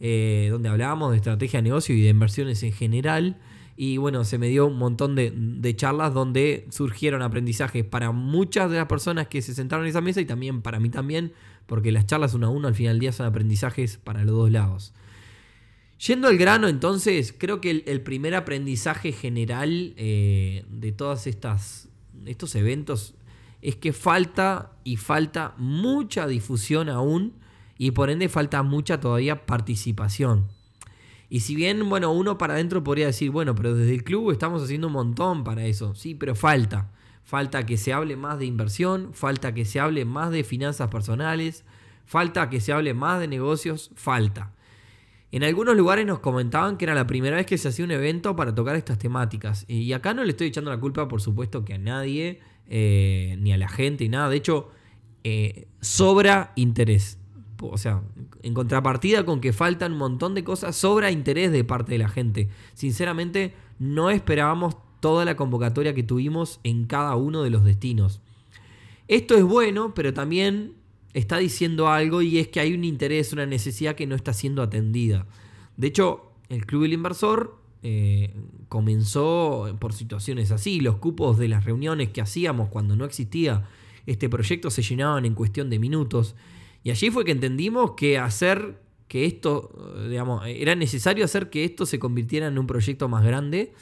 eh, 0.00 0.48
donde 0.50 0.68
hablábamos 0.68 1.10
de 1.10 1.16
estrategia 1.18 1.58
de 1.58 1.64
negocio 1.64 1.94
y 1.94 2.02
de 2.02 2.08
inversiones 2.08 2.62
en 2.62 2.72
general. 2.72 3.38
Y 3.78 3.98
bueno, 3.98 4.24
se 4.24 4.38
me 4.38 4.48
dio 4.48 4.66
un 4.66 4.78
montón 4.78 5.14
de, 5.14 5.74
charlas 5.76 6.14
donde 6.14 6.66
surgieron 6.70 7.20
aprendizajes 7.20 7.84
para 7.84 8.10
muchas 8.10 8.70
de 8.70 8.78
las 8.78 8.86
personas 8.86 9.28
que 9.28 9.42
se 9.42 9.54
sentaron 9.54 9.84
en 9.84 9.90
esa 9.90 10.00
mesa 10.00 10.22
y 10.22 10.24
también 10.24 10.62
para 10.62 10.80
mí 10.80 10.88
también, 10.88 11.34
porque 11.66 11.92
las 11.92 12.06
charlas 12.06 12.32
uno 12.32 12.46
a 12.46 12.50
uno 12.50 12.68
al 12.68 12.74
final 12.74 12.94
del 12.94 13.00
día 13.00 13.12
son 13.12 13.26
aprendizajes 13.26 13.98
para 13.98 14.24
los 14.24 14.34
dos 14.34 14.50
lados. 14.50 14.94
Yendo 15.98 16.28
al 16.28 16.36
grano, 16.36 16.68
entonces, 16.68 17.34
creo 17.36 17.60
que 17.60 17.82
el, 17.86 18.00
primer 18.02 18.34
aprendizaje 18.34 19.12
general 19.12 19.94
eh, 19.96 20.64
de 20.68 20.94
estas 21.24 21.88
estos 22.26 22.54
eventos 22.54 23.14
es 23.62 23.76
que 23.76 23.92
falta 23.92 24.72
y 24.84 24.96
falta 24.96 25.54
mucha 25.56 26.26
difusión 26.26 26.88
aún 26.88 27.34
y 27.78 27.92
por 27.92 28.10
ende 28.10 28.28
falta 28.28 28.62
mucha 28.62 29.00
todavía 29.00 29.46
participación. 29.46 30.48
Y 31.28 31.40
si 31.40 31.56
bien, 31.56 31.88
bueno, 31.88 32.12
uno 32.12 32.38
para 32.38 32.54
adentro 32.54 32.84
podría 32.84 33.06
decir, 33.06 33.30
bueno, 33.30 33.54
pero 33.54 33.74
desde 33.74 33.94
el 33.94 34.04
club 34.04 34.30
estamos 34.30 34.62
haciendo 34.62 34.86
un 34.86 34.92
montón 34.92 35.42
para 35.42 35.64
eso, 35.66 35.94
sí, 35.94 36.14
pero 36.14 36.34
falta. 36.34 36.92
Falta 37.24 37.66
que 37.66 37.76
se 37.76 37.92
hable 37.92 38.14
más 38.14 38.38
de 38.38 38.46
inversión, 38.46 39.12
falta 39.12 39.52
que 39.52 39.64
se 39.64 39.80
hable 39.80 40.04
más 40.04 40.30
de 40.30 40.44
finanzas 40.44 40.88
personales, 40.88 41.64
falta 42.04 42.48
que 42.48 42.60
se 42.60 42.72
hable 42.72 42.94
más 42.94 43.18
de 43.18 43.26
negocios, 43.26 43.90
falta. 43.96 44.52
En 45.32 45.42
algunos 45.42 45.76
lugares 45.76 46.06
nos 46.06 46.20
comentaban 46.20 46.76
que 46.76 46.84
era 46.84 46.94
la 46.94 47.06
primera 47.06 47.36
vez 47.36 47.46
que 47.46 47.58
se 47.58 47.68
hacía 47.68 47.84
un 47.84 47.90
evento 47.90 48.36
para 48.36 48.54
tocar 48.54 48.76
estas 48.76 48.98
temáticas. 48.98 49.64
Y 49.68 49.92
acá 49.92 50.14
no 50.14 50.24
le 50.24 50.30
estoy 50.30 50.48
echando 50.48 50.70
la 50.70 50.78
culpa, 50.78 51.08
por 51.08 51.20
supuesto, 51.20 51.64
que 51.64 51.74
a 51.74 51.78
nadie, 51.78 52.40
eh, 52.68 53.36
ni 53.40 53.52
a 53.52 53.58
la 53.58 53.68
gente, 53.68 54.04
y 54.04 54.08
nada. 54.08 54.28
De 54.28 54.36
hecho, 54.36 54.70
eh, 55.24 55.66
sobra 55.80 56.52
interés. 56.54 57.18
O 57.60 57.76
sea, 57.76 58.02
en 58.42 58.54
contrapartida 58.54 59.24
con 59.24 59.40
que 59.40 59.52
faltan 59.52 59.92
un 59.92 59.98
montón 59.98 60.34
de 60.34 60.44
cosas, 60.44 60.76
sobra 60.76 61.10
interés 61.10 61.50
de 61.50 61.64
parte 61.64 61.92
de 61.92 61.98
la 61.98 62.08
gente. 62.08 62.48
Sinceramente, 62.74 63.54
no 63.78 64.10
esperábamos 64.10 64.76
toda 65.00 65.24
la 65.24 65.36
convocatoria 65.36 65.94
que 65.94 66.02
tuvimos 66.02 66.60
en 66.62 66.86
cada 66.86 67.16
uno 67.16 67.42
de 67.42 67.50
los 67.50 67.64
destinos. 67.64 68.20
Esto 69.08 69.36
es 69.36 69.42
bueno, 69.42 69.94
pero 69.94 70.14
también 70.14 70.75
está 71.16 71.38
diciendo 71.38 71.88
algo 71.88 72.20
y 72.20 72.38
es 72.38 72.48
que 72.48 72.60
hay 72.60 72.74
un 72.74 72.84
interés, 72.84 73.32
una 73.32 73.46
necesidad 73.46 73.94
que 73.94 74.06
no 74.06 74.14
está 74.14 74.34
siendo 74.34 74.62
atendida. 74.62 75.26
De 75.78 75.86
hecho, 75.86 76.30
el 76.50 76.66
Club 76.66 76.82
del 76.82 76.92
Inversor 76.92 77.58
eh, 77.82 78.34
comenzó 78.68 79.74
por 79.80 79.94
situaciones 79.94 80.50
así. 80.50 80.80
Los 80.80 80.96
cupos 80.96 81.38
de 81.38 81.48
las 81.48 81.64
reuniones 81.64 82.10
que 82.10 82.20
hacíamos 82.20 82.68
cuando 82.68 82.96
no 82.96 83.06
existía 83.06 83.66
este 84.04 84.28
proyecto 84.28 84.70
se 84.70 84.82
llenaban 84.82 85.24
en 85.24 85.34
cuestión 85.34 85.70
de 85.70 85.78
minutos. 85.78 86.36
Y 86.84 86.90
allí 86.90 87.10
fue 87.10 87.24
que 87.24 87.32
entendimos 87.32 87.92
que 87.92 88.18
hacer 88.18 88.78
que 89.08 89.24
esto, 89.24 89.72
digamos, 90.10 90.44
era 90.46 90.74
necesario 90.74 91.24
hacer 91.24 91.48
que 91.48 91.64
esto 91.64 91.86
se 91.86 91.98
convirtiera 91.98 92.48
en 92.48 92.58
un 92.58 92.66
proyecto 92.66 93.08
más 93.08 93.24
grande. 93.24 93.72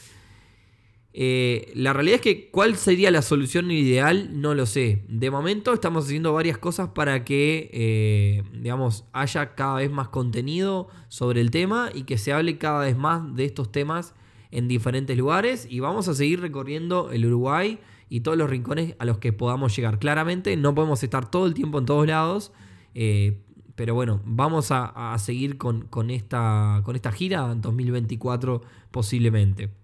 Eh, 1.17 1.71
la 1.77 1.93
realidad 1.93 2.17
es 2.17 2.21
que 2.23 2.51
cuál 2.51 2.75
sería 2.75 3.13
la 3.13 3.23
solución 3.23 3.71
ideal, 3.71 4.41
no 4.41 4.53
lo 4.55 4.67
sé. 4.67 5.05
De 5.09 5.31
momento 5.31 5.73
estamos 5.73 6.07
haciendo 6.07 6.33
varias 6.33 6.59
cosas 6.59 6.89
para 6.89 7.25
que, 7.25 7.71
eh, 7.73 8.43
digamos, 8.53 9.05
haya 9.13 9.55
cada 9.55 9.77
vez 9.77 9.93
más 9.93 10.09
contenido 10.09 10.89
sobre 11.07 11.41
el 11.41 11.53
tema 11.53 11.91
y 11.95 12.03
que 12.03 12.19
se 12.19 12.33
hable 12.33 12.59
cada 12.59 12.81
vez 12.81 12.97
más 12.97 13.37
de 13.37 13.45
estos 13.45 13.71
temas 13.71 14.13
en 14.51 14.67
diferentes 14.67 15.17
lugares. 15.17 15.69
Y 15.71 15.79
vamos 15.79 16.09
a 16.09 16.15
seguir 16.15 16.41
recorriendo 16.41 17.13
el 17.13 17.27
Uruguay 17.27 17.79
y 18.09 18.21
todos 18.21 18.37
los 18.37 18.51
rincones 18.51 18.97
a 18.99 19.05
los 19.05 19.19
que 19.19 19.33
podamos 19.33 19.75
llegar. 19.77 20.01
Claramente 20.01 20.57
no 20.57 20.75
podemos 20.75 21.01
estar 21.05 21.31
todo 21.31 21.47
el 21.47 21.55
tiempo 21.55 21.79
en 21.79 21.87
todos 21.87 22.09
lados. 22.09 22.53
Eh, 22.97 23.41
pero 23.77 23.95
bueno, 23.95 24.21
vamos 24.25 24.69
a, 24.71 25.17
seguir 25.19 25.59
con, 25.59 26.11
esta, 26.11 26.81
con 26.85 26.97
esta 26.97 27.13
gira 27.13 27.53
en 27.53 27.61
2024 27.61 28.63
posiblemente 28.91 29.84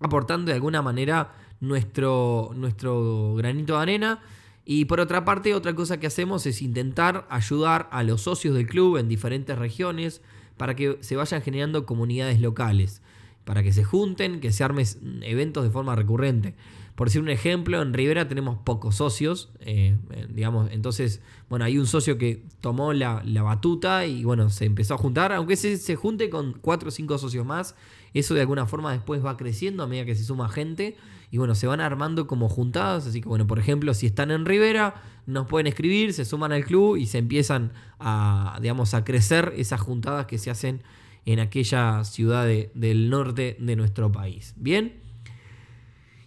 aportando 0.00 0.50
de 0.50 0.54
alguna 0.54 0.82
manera 0.82 1.32
nuestro, 1.60 2.50
nuestro 2.54 3.34
granito 3.34 3.76
de 3.76 3.82
arena. 3.82 4.20
Y 4.64 4.86
por 4.86 5.00
otra 5.00 5.24
parte, 5.24 5.54
otra 5.54 5.74
cosa 5.74 6.00
que 6.00 6.08
hacemos 6.08 6.44
es 6.46 6.60
intentar 6.60 7.26
ayudar 7.30 7.88
a 7.92 8.02
los 8.02 8.22
socios 8.22 8.54
del 8.54 8.66
club 8.66 8.96
en 8.96 9.08
diferentes 9.08 9.56
regiones 9.56 10.22
para 10.56 10.74
que 10.74 10.98
se 11.00 11.16
vayan 11.16 11.42
generando 11.42 11.86
comunidades 11.86 12.40
locales, 12.40 13.02
para 13.44 13.62
que 13.62 13.72
se 13.72 13.84
junten, 13.84 14.40
que 14.40 14.52
se 14.52 14.64
armen 14.64 14.86
eventos 15.22 15.62
de 15.62 15.70
forma 15.70 15.94
recurrente. 15.94 16.54
Por 16.96 17.08
decir 17.08 17.20
un 17.20 17.28
ejemplo, 17.28 17.80
en 17.82 17.92
Rivera 17.92 18.26
tenemos 18.26 18.58
pocos 18.64 18.96
socios, 18.96 19.50
eh, 19.60 19.98
digamos, 20.30 20.70
entonces, 20.72 21.20
bueno, 21.50 21.66
hay 21.66 21.76
un 21.76 21.86
socio 21.86 22.16
que 22.16 22.42
tomó 22.62 22.94
la, 22.94 23.22
batuta 23.42 24.06
y 24.06 24.24
bueno, 24.24 24.48
se 24.48 24.64
empezó 24.64 24.94
a 24.94 24.98
juntar, 24.98 25.30
aunque 25.32 25.56
se, 25.56 25.76
se 25.76 25.94
junte 25.94 26.30
con 26.30 26.54
cuatro 26.54 26.88
o 26.88 26.90
cinco 26.90 27.18
socios 27.18 27.44
más, 27.44 27.76
eso 28.14 28.32
de 28.32 28.40
alguna 28.40 28.64
forma 28.64 28.92
después 28.92 29.24
va 29.24 29.36
creciendo 29.36 29.82
a 29.82 29.86
medida 29.86 30.06
que 30.06 30.14
se 30.14 30.24
suma 30.24 30.48
gente 30.48 30.96
y 31.30 31.36
bueno, 31.36 31.54
se 31.54 31.66
van 31.66 31.80
armando 31.80 32.26
como 32.26 32.48
juntadas, 32.48 33.06
así 33.06 33.20
que 33.20 33.28
bueno, 33.28 33.46
por 33.46 33.58
ejemplo, 33.58 33.92
si 33.92 34.06
están 34.06 34.30
en 34.30 34.46
Rivera, 34.46 35.02
nos 35.26 35.46
pueden 35.46 35.66
escribir, 35.66 36.14
se 36.14 36.24
suman 36.24 36.52
al 36.52 36.64
club 36.64 36.96
y 36.96 37.06
se 37.06 37.18
empiezan 37.18 37.72
a, 37.98 38.58
digamos, 38.62 38.94
a 38.94 39.04
crecer 39.04 39.52
esas 39.56 39.80
juntadas 39.80 40.24
que 40.24 40.38
se 40.38 40.50
hacen 40.50 40.82
en 41.26 41.40
aquella 41.40 42.04
ciudad 42.04 42.46
del 42.46 43.10
norte 43.10 43.56
de 43.60 43.76
nuestro 43.76 44.10
país. 44.10 44.54
Bien. 44.56 45.05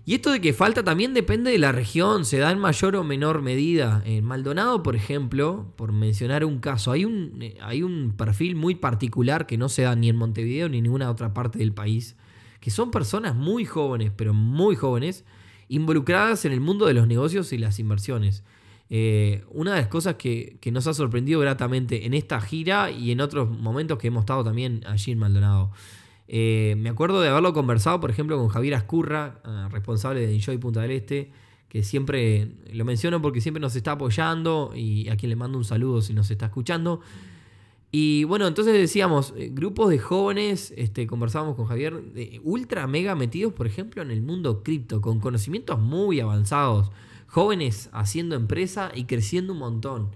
Y 0.09 0.15
esto 0.15 0.31
de 0.31 0.41
que 0.41 0.53
falta 0.53 0.83
también 0.83 1.13
depende 1.13 1.51
de 1.51 1.59
la 1.59 1.71
región, 1.71 2.25
se 2.25 2.39
da 2.39 2.49
en 2.49 2.57
mayor 2.57 2.95
o 2.95 3.03
menor 3.03 3.43
medida. 3.43 4.01
En 4.07 4.25
Maldonado, 4.25 4.81
por 4.81 4.95
ejemplo, 4.95 5.71
por 5.75 5.91
mencionar 5.91 6.43
un 6.43 6.57
caso, 6.57 6.91
hay 6.91 7.05
un, 7.05 7.37
eh, 7.43 7.59
hay 7.61 7.83
un 7.83 8.15
perfil 8.17 8.55
muy 8.55 8.73
particular 8.73 9.45
que 9.45 9.55
no 9.55 9.69
se 9.69 9.83
da 9.83 9.95
ni 9.95 10.09
en 10.09 10.15
Montevideo 10.15 10.67
ni 10.67 10.79
en 10.79 10.85
ninguna 10.85 11.11
otra 11.11 11.35
parte 11.35 11.59
del 11.59 11.73
país, 11.73 12.15
que 12.59 12.71
son 12.71 12.89
personas 12.89 13.35
muy 13.35 13.65
jóvenes, 13.65 14.11
pero 14.15 14.33
muy 14.33 14.75
jóvenes, 14.75 15.25
involucradas 15.67 16.43
en 16.43 16.53
el 16.53 16.59
mundo 16.59 16.87
de 16.87 16.95
los 16.95 17.05
negocios 17.05 17.53
y 17.53 17.59
las 17.59 17.77
inversiones. 17.77 18.43
Eh, 18.89 19.43
una 19.51 19.75
de 19.75 19.81
las 19.81 19.89
cosas 19.89 20.15
que, 20.15 20.57
que, 20.59 20.71
nos 20.71 20.87
ha 20.87 20.95
sorprendido 20.95 21.39
gratamente 21.39 22.07
en 22.07 22.15
esta 22.15 22.41
gira 22.41 22.89
y 22.89 23.11
en 23.11 23.21
otros 23.21 23.47
momentos 23.47 23.99
que 23.99 24.07
hemos 24.07 24.21
estado 24.21 24.43
también 24.43 24.83
allí 24.87 25.11
en 25.11 25.19
Maldonado. 25.19 25.69
Eh, 26.31 26.75
me 26.77 26.89
acuerdo 26.89 27.21
de 27.21 27.29
haberlo 27.29 27.53
conversado, 27.53 27.99
por 27.99 28.11
ejemplo, 28.11 28.37
con 28.37 28.49
Javier 28.49 28.75
Ascurra, 28.75 29.41
ah, 29.43 29.67
responsable 29.71 30.27
de 30.27 30.35
Enjoy 30.35 30.59
Punta 30.59 30.79
del 30.81 30.91
Este, 30.91 31.31
que 31.69 31.81
siempre 31.81 32.51
lo 32.71 32.85
menciono 32.85 33.19
porque 33.19 33.41
siempre 33.41 33.59
nos 33.59 33.75
está 33.75 33.93
apoyando 33.93 34.71
y 34.75 35.09
a 35.09 35.17
quien 35.17 35.31
le 35.31 35.35
mando 35.35 35.57
un 35.57 35.63
saludo 35.63 36.03
si 36.03 36.13
nos 36.13 36.29
está 36.29 36.45
escuchando. 36.45 37.01
Y 37.91 38.25
bueno, 38.25 38.45
entonces 38.45 38.75
decíamos, 38.75 39.33
eh, 39.37 39.49
grupos 39.51 39.89
de 39.89 39.97
jóvenes, 39.97 40.71
este, 40.77 41.07
conversábamos 41.07 41.55
con 41.55 41.65
Javier, 41.65 41.99
ultra 42.43 42.85
mega 42.85 43.15
metidos, 43.15 43.51
por 43.53 43.65
ejemplo, 43.65 44.03
en 44.03 44.11
el 44.11 44.21
mundo 44.21 44.61
cripto, 44.61 45.01
con 45.01 45.19
conocimientos 45.19 45.79
muy 45.79 46.19
avanzados, 46.19 46.91
jóvenes 47.25 47.89
haciendo 47.91 48.35
empresa 48.35 48.91
y 48.93 49.05
creciendo 49.05 49.53
un 49.53 49.59
montón. 49.59 50.09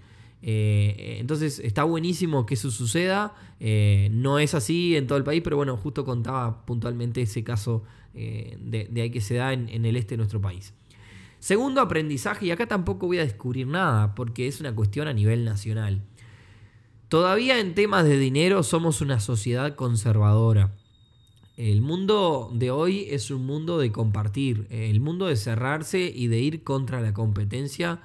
Eh, 0.46 1.16
entonces 1.20 1.58
está 1.58 1.84
buenísimo 1.84 2.44
que 2.44 2.52
eso 2.52 2.70
suceda. 2.70 3.34
Eh, 3.60 4.10
no 4.12 4.38
es 4.38 4.54
así 4.54 4.94
en 4.94 5.06
todo 5.06 5.16
el 5.16 5.24
país, 5.24 5.40
pero 5.42 5.56
bueno, 5.56 5.74
justo 5.78 6.04
contaba 6.04 6.66
puntualmente 6.66 7.22
ese 7.22 7.42
caso 7.42 7.82
eh, 8.12 8.58
de, 8.60 9.00
ahí 9.00 9.10
que 9.10 9.22
se 9.22 9.36
da 9.36 9.54
en, 9.54 9.70
en, 9.70 9.86
el 9.86 9.96
este 9.96 10.10
de 10.10 10.16
nuestro 10.18 10.42
país. 10.42 10.74
Segundo 11.38 11.80
aprendizaje, 11.80 12.44
y 12.44 12.50
acá 12.50 12.66
tampoco 12.66 13.06
voy 13.06 13.18
a 13.18 13.24
descubrir 13.24 13.66
nada, 13.66 14.14
porque 14.14 14.46
es 14.46 14.60
una 14.60 14.74
cuestión 14.74 15.08
a 15.08 15.14
nivel 15.14 15.46
nacional. 15.46 16.02
Todavía 17.08 17.58
en 17.58 17.74
temas 17.74 18.04
de 18.04 18.18
dinero 18.18 18.62
somos 18.62 19.00
una 19.00 19.20
sociedad 19.20 19.74
conservadora. 19.76 20.74
El 21.56 21.80
mundo 21.80 22.50
de 22.52 22.70
hoy 22.70 23.06
es 23.08 23.30
un 23.30 23.46
mundo 23.46 23.78
de 23.78 23.92
compartir, 23.92 24.66
el 24.70 25.00
mundo 25.00 25.26
de 25.26 25.36
cerrarse 25.36 26.12
y 26.14 26.26
de 26.26 26.40
ir 26.40 26.64
contra 26.64 27.00
la 27.00 27.14
competencia 27.14 28.02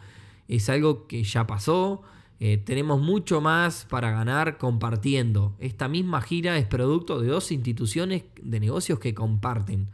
es 0.48 0.70
algo 0.70 1.08
que 1.08 1.24
ya 1.24 1.48
pasó, 1.48 2.04
eh, 2.42 2.58
tenemos 2.58 3.02
mucho 3.02 3.42
más 3.42 3.86
para 3.90 4.12
ganar 4.12 4.58
compartiendo. 4.58 5.56
Esta 5.60 5.90
misma 5.90 6.22
gira 6.22 6.58
es 6.58 6.66
producto 6.66 7.20
de 7.20 7.28
dos 7.28 7.52
instituciones 7.52 8.24
de 8.42 8.60
negocios 8.62 9.00
que 9.00 9.14
comparten. 9.14 9.88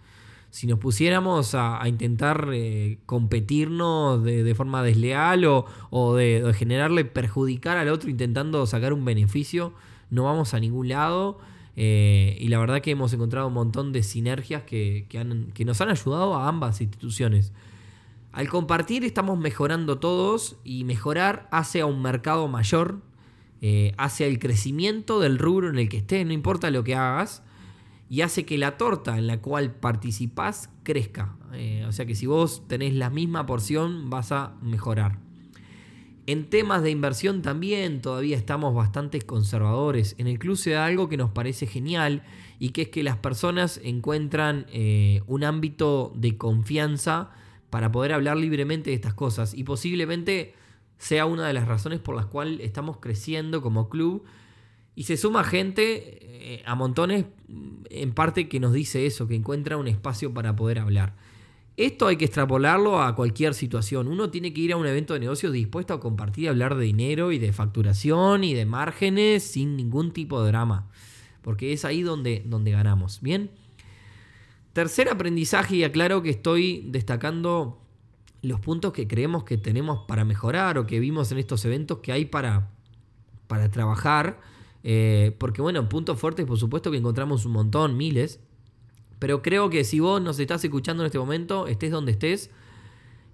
Si 0.51 0.67
nos 0.67 0.79
pusiéramos 0.79 1.55
a, 1.55 1.81
intentar 1.87 2.49
eh, 2.53 2.99
competirnos 3.07 4.23
de, 4.23 4.55
forma 4.55 4.83
desleal 4.83 5.43
o, 5.45 6.15
de, 6.15 6.53
generarle 6.55 7.03
perjudicar 7.03 7.77
al 7.77 7.89
otro 7.89 8.09
intentando 8.09 8.65
sacar 8.65 8.93
un 8.93 9.03
beneficio, 9.03 9.73
no 10.11 10.25
vamos 10.25 10.53
a 10.53 10.59
ningún 10.59 10.87
lado. 10.87 11.39
Eh, 11.75 12.37
y 12.39 12.47
la 12.47 12.59
verdad 12.59 12.79
que 12.79 12.91
hemos 12.91 13.11
encontrado 13.11 13.47
un 13.47 13.53
montón 13.53 13.91
de 13.91 14.01
sinergias 14.01 14.63
que, 14.63 15.07
que 15.09 15.65
nos 15.65 15.81
han 15.81 15.89
ayudado 15.89 16.35
a 16.35 16.47
ambas 16.47 16.79
instituciones. 16.79 17.51
Al 18.35 18.49
compartir 18.49 19.05
estamos 19.05 19.39
mejorando 19.39 19.97
todos 19.97 20.57
y 20.65 20.83
mejorar 20.83 21.47
hace 21.53 21.79
a 21.79 21.85
un 21.85 22.01
mercado 22.01 22.49
mayor, 22.49 22.99
eh, 23.61 23.93
hace 23.97 24.27
el 24.27 24.39
crecimiento 24.39 25.21
del 25.21 25.39
rubro 25.39 25.69
en 25.69 25.79
el 25.79 25.87
que 25.87 25.95
estés, 25.95 26.25
no 26.25 26.33
importa 26.33 26.69
lo 26.69 26.83
que 26.83 26.95
hagas, 26.95 27.43
y 28.09 28.23
hace 28.23 28.45
que 28.45 28.57
la 28.57 28.75
torta 28.75 29.17
en 29.17 29.27
la 29.27 29.41
cual 29.41 29.73
participás 29.75 30.69
crezca. 30.83 31.37
Eh, 31.53 31.85
o 31.87 31.93
sea 31.93 32.05
que 32.05 32.13
si 32.13 32.25
vos 32.25 32.67
tenés 32.67 32.93
la 32.93 33.09
misma 33.09 33.45
porción 33.45 34.09
vas 34.09 34.33
a 34.33 34.55
mejorar. 34.61 35.17
En 36.27 36.49
temas 36.49 36.83
de 36.83 36.91
inversión 36.91 37.41
también 37.41 38.01
todavía 38.01 38.35
estamos 38.35 38.75
bastante 38.75 39.21
conservadores. 39.21 40.13
En 40.17 40.27
el 40.27 40.39
club 40.39 40.57
se 40.57 40.71
da 40.71 40.83
algo 40.83 41.07
que 41.07 41.15
nos 41.15 41.29
parece 41.29 41.67
genial 41.67 42.23
y 42.59 42.71
que 42.71 42.81
es 42.81 42.89
que 42.89 43.01
las 43.01 43.15
personas 43.15 43.79
encuentran 43.81 44.65
eh, 44.73 45.21
un 45.25 45.45
ámbito 45.45 46.11
de 46.17 46.37
confianza 46.37 47.31
para 47.75 47.91
poder 47.91 48.13
hablar 48.13 48.37
libremente 48.37 48.91
de 48.91 48.95
estas 48.95 49.13
cosas. 49.13 49.53
Y 49.53 49.65
posiblemente 49.65 50.53
sea 50.97 51.25
una 51.25 51.45
de 51.45 51.51
las 51.51 51.67
razones 51.67 51.99
por 51.99 52.15
las 52.15 52.25
cuales 52.25 52.61
estamos 52.61 52.99
creciendo 53.01 53.61
como 53.61 53.89
club. 53.89 54.23
Y 54.95 55.03
se 55.03 55.17
suma 55.17 55.43
gente 55.43 56.53
eh, 56.53 56.63
a 56.65 56.73
montones, 56.75 57.25
en 57.89 58.13
parte 58.13 58.47
que 58.47 58.61
nos 58.61 58.71
dice 58.71 59.05
eso, 59.05 59.27
que 59.27 59.35
encuentra 59.35 59.75
un 59.75 59.89
espacio 59.89 60.33
para 60.33 60.55
poder 60.55 60.79
hablar. 60.79 61.17
Esto 61.75 62.07
hay 62.07 62.15
que 62.15 62.23
extrapolarlo 62.23 63.01
a 63.01 63.13
cualquier 63.13 63.53
situación. 63.53 64.07
Uno 64.07 64.29
tiene 64.29 64.53
que 64.53 64.61
ir 64.61 64.71
a 64.71 64.77
un 64.77 64.87
evento 64.87 65.13
de 65.13 65.19
negocios 65.19 65.51
dispuesto 65.51 65.93
a 65.93 65.99
compartir 65.99 66.45
y 66.45 66.47
hablar 66.47 66.75
de 66.75 66.85
dinero 66.85 67.33
y 67.33 67.39
de 67.39 67.51
facturación 67.51 68.45
y 68.45 68.53
de 68.53 68.65
márgenes 68.65 69.43
sin 69.43 69.75
ningún 69.75 70.13
tipo 70.13 70.41
de 70.41 70.47
drama. 70.47 70.87
Porque 71.41 71.73
es 71.73 71.83
ahí 71.83 72.03
donde, 72.03 72.41
donde 72.45 72.71
ganamos. 72.71 73.19
Bien. 73.19 73.51
Tercer 74.75 75.07
aprendizaje, 75.07 75.77
y 75.77 75.83
aclaro 75.85 76.21
que 76.21 76.31
estoy 76.31 76.83
destacando 76.89 77.79
los 78.41 78.59
puntos 78.59 78.91
que 78.91 79.07
creemos 79.07 79.45
que 79.45 79.57
tenemos 79.57 80.01
para 80.05 80.25
mejorar 80.25 80.77
o 80.77 80.85
que 80.85 80.99
vimos 80.99 81.31
en 81.31 81.37
estos 81.37 81.63
eventos 81.63 81.99
que 81.99 82.11
hay 82.11 82.25
para, 82.25 82.73
para 83.47 83.71
trabajar. 83.71 84.37
Eh, 84.83 85.33
porque 85.37 85.61
bueno, 85.61 85.87
puntos 85.87 86.19
fuertes 86.19 86.45
por 86.45 86.57
supuesto 86.57 86.91
que 86.91 86.97
encontramos 86.97 87.45
un 87.45 87.53
montón, 87.53 87.95
miles. 87.95 88.41
Pero 89.17 89.41
creo 89.41 89.69
que 89.69 89.85
si 89.85 90.01
vos 90.01 90.21
nos 90.21 90.37
estás 90.39 90.61
escuchando 90.65 91.03
en 91.03 91.05
este 91.05 91.19
momento, 91.19 91.67
estés 91.67 91.91
donde 91.91 92.11
estés, 92.11 92.49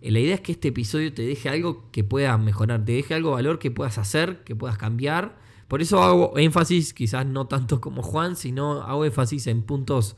eh, 0.01 0.11
la 0.11 0.19
idea 0.19 0.35
es 0.35 0.41
que 0.41 0.51
este 0.51 0.67
episodio 0.67 1.11
te 1.11 1.23
deje 1.23 1.49
algo 1.49 1.89
que 1.91 2.03
pueda 2.03 2.37
mejorar, 2.37 2.85
te 2.85 2.91
deje 2.91 3.15
algo 3.15 3.29
de 3.29 3.35
valor 3.37 3.57
que 3.57 3.71
puedas 3.71 3.97
hacer, 3.97 4.43
que 4.43 4.55
puedas 4.55 4.77
cambiar. 4.77 5.39
Por 5.67 5.81
eso 5.81 6.03
hago 6.03 6.37
énfasis, 6.37 6.93
quizás 6.93 7.25
no 7.25 7.47
tanto 7.47 7.81
como 7.81 8.03
Juan, 8.03 8.35
sino 8.35 8.83
hago 8.83 9.05
énfasis 9.05 9.47
en 9.47 9.63
puntos 9.63 10.17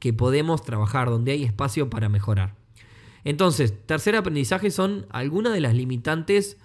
que 0.00 0.12
podemos 0.12 0.62
trabajar, 0.62 1.08
donde 1.08 1.32
hay 1.32 1.44
espacio 1.44 1.88
para 1.88 2.08
mejorar. 2.08 2.54
Entonces, 3.22 3.74
tercer 3.86 4.16
aprendizaje 4.16 4.70
son 4.70 5.06
algunas 5.10 5.52
de 5.52 5.60
las 5.60 5.74
limitantes 5.74 6.56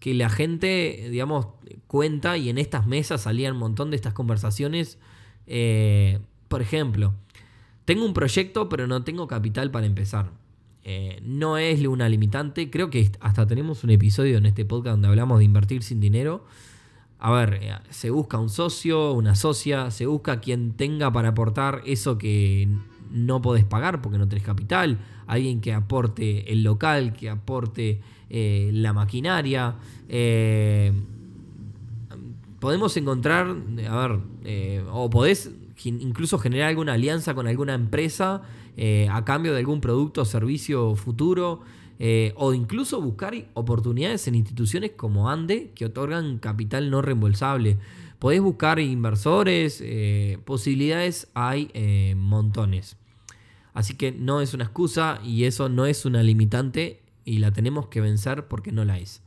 que 0.00 0.14
la 0.14 0.30
gente, 0.30 1.06
digamos, 1.10 1.46
cuenta 1.86 2.36
y 2.36 2.48
en 2.48 2.58
estas 2.58 2.86
mesas 2.88 3.22
salían 3.22 3.52
un 3.52 3.60
montón 3.60 3.90
de 3.90 3.96
estas 3.96 4.14
conversaciones. 4.14 4.98
Eh, 5.46 6.18
por 6.48 6.60
ejemplo, 6.60 7.14
tengo 7.84 8.04
un 8.04 8.14
proyecto 8.14 8.68
pero 8.68 8.88
no 8.88 9.04
tengo 9.04 9.28
capital 9.28 9.70
para 9.70 9.86
empezar. 9.86 10.32
Eh, 10.84 11.20
no 11.22 11.58
es 11.58 11.86
una 11.86 12.08
limitante. 12.08 12.70
Creo 12.70 12.90
que 12.90 13.12
hasta 13.20 13.46
tenemos 13.46 13.84
un 13.84 13.90
episodio 13.90 14.38
en 14.38 14.46
este 14.46 14.64
podcast 14.64 14.94
donde 14.94 15.08
hablamos 15.08 15.38
de 15.38 15.44
invertir 15.44 15.82
sin 15.82 16.00
dinero. 16.00 16.44
A 17.24 17.30
ver, 17.30 17.60
eh, 17.62 17.72
se 17.90 18.10
busca 18.10 18.36
un 18.36 18.48
socio, 18.48 19.12
una 19.12 19.36
socia, 19.36 19.92
se 19.92 20.06
busca 20.06 20.40
quien 20.40 20.72
tenga 20.72 21.12
para 21.12 21.28
aportar 21.28 21.80
eso 21.86 22.18
que 22.18 22.68
no 23.12 23.40
podés 23.40 23.64
pagar 23.64 24.02
porque 24.02 24.18
no 24.18 24.26
tenés 24.26 24.44
capital, 24.44 24.98
alguien 25.28 25.60
que 25.60 25.72
aporte 25.72 26.50
el 26.52 26.64
local, 26.64 27.12
que 27.12 27.30
aporte 27.30 28.00
eh, 28.28 28.70
la 28.72 28.92
maquinaria. 28.92 29.76
Eh, 30.08 30.92
podemos 32.58 32.96
encontrar, 32.96 33.54
a 33.88 33.96
ver, 34.08 34.18
eh, 34.44 34.84
o 34.90 35.08
podés 35.10 35.52
incluso 35.84 36.38
generar 36.38 36.68
alguna 36.68 36.94
alianza 36.94 37.34
con 37.34 37.46
alguna 37.46 37.74
empresa 37.74 38.42
a 39.10 39.24
cambio 39.24 39.52
de 39.52 39.58
algún 39.58 39.80
producto 39.80 40.22
o 40.22 40.24
servicio 40.24 40.96
futuro. 40.96 41.60
O 42.36 42.52
incluso 42.52 43.00
buscar 43.00 43.34
oportunidades 43.54 44.26
en 44.26 44.34
instituciones 44.34 44.92
como 44.96 45.30
ANDE 45.30 45.70
que 45.74 45.84
otorgan 45.84 46.38
capital 46.38 46.90
no 46.90 47.00
reembolsable. 47.00 47.78
Podés 48.18 48.40
buscar 48.40 48.80
inversores, 48.80 49.82
posibilidades 50.44 51.28
hay 51.34 51.70
montones. 52.16 52.96
Así 53.74 53.94
que 53.94 54.12
no 54.12 54.40
es 54.40 54.54
una 54.54 54.64
excusa 54.64 55.20
y 55.24 55.44
eso 55.44 55.68
no 55.68 55.86
es 55.86 56.04
una 56.04 56.22
limitante 56.22 57.02
y 57.24 57.38
la 57.38 57.52
tenemos 57.52 57.86
que 57.86 58.00
vencer 58.00 58.46
porque 58.48 58.72
no 58.72 58.84
la 58.84 58.98
es. 58.98 59.22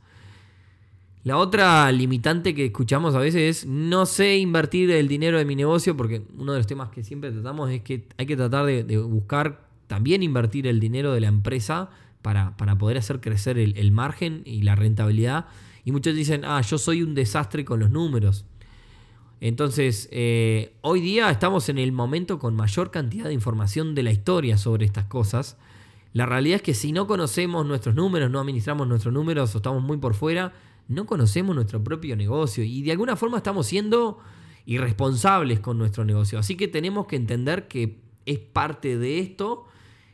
La 1.24 1.38
otra 1.38 1.90
limitante 1.90 2.54
que 2.54 2.66
escuchamos 2.66 3.16
a 3.16 3.18
veces 3.18 3.64
es 3.64 3.66
no 3.66 4.06
sé 4.06 4.36
invertir 4.36 4.92
el 4.92 5.08
dinero 5.08 5.38
de 5.38 5.44
mi 5.44 5.56
negocio 5.56 5.96
porque 5.96 6.22
uno 6.38 6.52
de 6.52 6.58
los 6.58 6.68
temas 6.68 6.90
que 6.90 7.02
siempre 7.02 7.32
tratamos 7.32 7.70
es 7.70 7.82
que 7.82 8.06
hay 8.16 8.26
que 8.26 8.36
tratar 8.36 8.64
de, 8.66 8.98
buscar 8.98 9.66
también 9.88 10.22
invertir 10.22 10.68
el 10.68 10.78
dinero 10.78 11.12
de 11.12 11.20
la 11.20 11.26
empresa 11.26 11.90
para, 12.26 12.76
poder 12.76 12.98
hacer 12.98 13.20
crecer 13.20 13.56
el, 13.56 13.92
margen 13.92 14.42
y 14.44 14.62
la 14.62 14.74
rentabilidad. 14.74 15.46
Y 15.84 15.92
muchos 15.92 16.12
dicen, 16.12 16.44
ah, 16.44 16.60
yo 16.60 16.76
soy 16.76 17.04
un 17.04 17.14
desastre 17.14 17.64
con 17.64 17.78
los 17.78 17.90
números. 17.90 18.44
Entonces, 19.40 20.08
eh, 20.10 20.74
hoy 20.80 21.00
día 21.00 21.30
estamos 21.30 21.68
en 21.68 21.78
el 21.78 21.92
momento 21.92 22.40
con 22.40 22.56
mayor 22.56 22.90
cantidad 22.90 23.26
de 23.26 23.32
información 23.32 23.94
de 23.94 24.02
la 24.02 24.10
historia 24.10 24.58
sobre 24.58 24.86
estas 24.86 25.04
cosas. 25.04 25.56
La 26.14 26.26
realidad 26.26 26.56
es 26.56 26.62
que 26.62 26.74
si 26.74 26.90
no 26.90 27.06
conocemos 27.06 27.64
nuestros 27.64 27.94
números, 27.94 28.28
no 28.28 28.40
administramos 28.40 28.88
nuestros 28.88 29.14
números 29.14 29.54
o 29.54 29.58
estamos 29.58 29.84
muy 29.84 29.98
por 29.98 30.14
fuera, 30.14 30.52
no 30.88 31.06
conocemos 31.06 31.54
nuestro 31.54 31.84
propio 31.84 32.16
negocio 32.16 32.64
y 32.64 32.82
de 32.82 32.90
alguna 32.90 33.14
forma 33.14 33.36
estamos 33.36 33.68
siendo 33.68 34.18
irresponsables 34.64 35.60
con 35.60 35.78
nuestro 35.78 36.04
negocio. 36.04 36.40
Así 36.40 36.56
que 36.56 36.66
tenemos 36.66 37.06
que 37.06 37.14
entender 37.14 37.68
que 37.68 38.00
es 38.24 38.40
parte 38.40 38.98
de 38.98 39.20
esto 39.20 39.66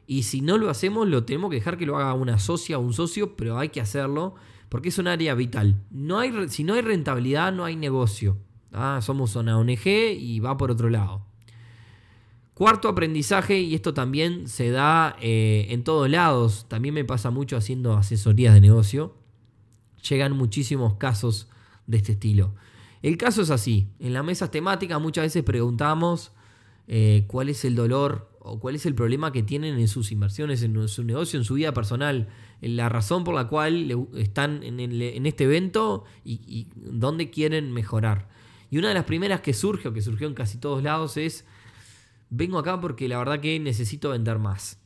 y 0.07 0.25
si 0.25 0.41
no 0.41 0.59
lo 0.59 0.71
hacemos 0.71 1.09
lo 1.09 1.25
tenemos 1.25 1.51
que 1.51 1.57
dejar 1.57 1.79
que 1.79 1.87
lo 1.87 1.97
haga 1.97 2.15
una 2.15 2.39
socia 2.39 2.79
o 2.79 2.81
un 2.81 2.93
socio, 2.93 3.37
pero 3.37 3.59
hay 3.59 3.71
que 3.71 3.81
hacerlo 3.81 4.35
porque 4.69 4.89
es 4.89 4.99
un 4.99 5.07
área 5.07 5.35
vital. 5.35 5.83
No 5.91 6.19
hay, 6.19 6.33
si 6.49 6.65
no 6.65 6.75
hay 6.75 6.81
rentabilidad, 6.81 7.53
no 7.53 7.65
hay 7.65 7.77
negocio. 7.77 8.39
Ah, 8.73 9.01
somos 9.03 9.37
una 9.37 9.59
ONG 9.59 9.87
y 9.87 10.41
va 10.41 10.57
por 10.57 10.71
otro 10.71 10.89
lado. 10.89 11.27
Cuarto 12.55 12.89
aprendizaje, 12.89 13.61
y 13.61 13.75
esto 13.75 13.93
también 13.93 14.49
se 14.49 14.71
da 14.71 15.17
eh, 15.21 15.67
en 15.71 15.85
todos 15.85 16.09
lados, 16.09 16.67
también 16.69 16.95
me 16.95 17.05
pasa 17.05 17.31
mucho 17.31 17.57
haciendo 17.57 17.95
asesorías 17.95 18.55
de 18.55 18.61
negocio, 18.61 19.15
llegan 20.09 20.37
muchísimos 20.37 20.95
casos 20.95 21.49
de 21.87 21.97
este 21.97 22.13
estilo. 22.13 22.55
El 23.03 23.17
caso 23.17 23.43
es 23.43 23.51
así, 23.51 23.89
en 23.99 24.13
las 24.13 24.25
mesas 24.25 24.51
temáticas 24.51 25.01
muchas 25.01 25.25
veces 25.25 25.43
preguntamos 25.43 26.33
eh, 26.89 27.25
cuál 27.27 27.49
es 27.49 27.65
el 27.65 27.75
dolor 27.75 28.31
o 28.45 28.59
cuál 28.59 28.75
es 28.75 28.87
el 28.87 28.95
problema 28.95 29.33
que 29.33 29.43
tienen 29.43 29.79
en 29.79 29.89
sus 29.89 30.13
inversiones, 30.13 30.63
en 30.63 30.89
su 30.89 31.05
negocio, 31.05 31.39
en 31.39 31.45
su 31.45 31.55
vida 31.55 31.73
personal, 31.73 32.29
la 32.61 32.89
razón 32.89 33.25
por 33.25 33.35
la 33.35 33.49
cual 33.49 34.07
están 34.17 34.63
en, 34.63 35.27
este 35.27 35.45
evento 35.45 36.05
y, 36.25 36.41
y 36.47 36.69
dónde 36.75 37.31
quieren 37.31 37.73
mejorar. 37.73 38.29
Y 38.71 38.79
una 38.79 38.89
de 38.89 38.95
las 38.95 39.05
primeras 39.05 39.43
que 39.43 39.53
surge, 39.53 39.89
o 39.89 39.93
que 39.93 40.03
surgió 40.03 40.27
en 40.27 40.35
casi 40.35 40.59
todos 40.59 40.83
lados, 40.83 41.17
es 41.17 41.45
vengo 42.31 42.59
acá 42.59 42.81
porque 42.81 43.09
la 43.09 43.19
verdad 43.19 43.41
que 43.41 43.61
necesito 43.61 44.11
vender 44.11 44.39
más. 44.39 44.81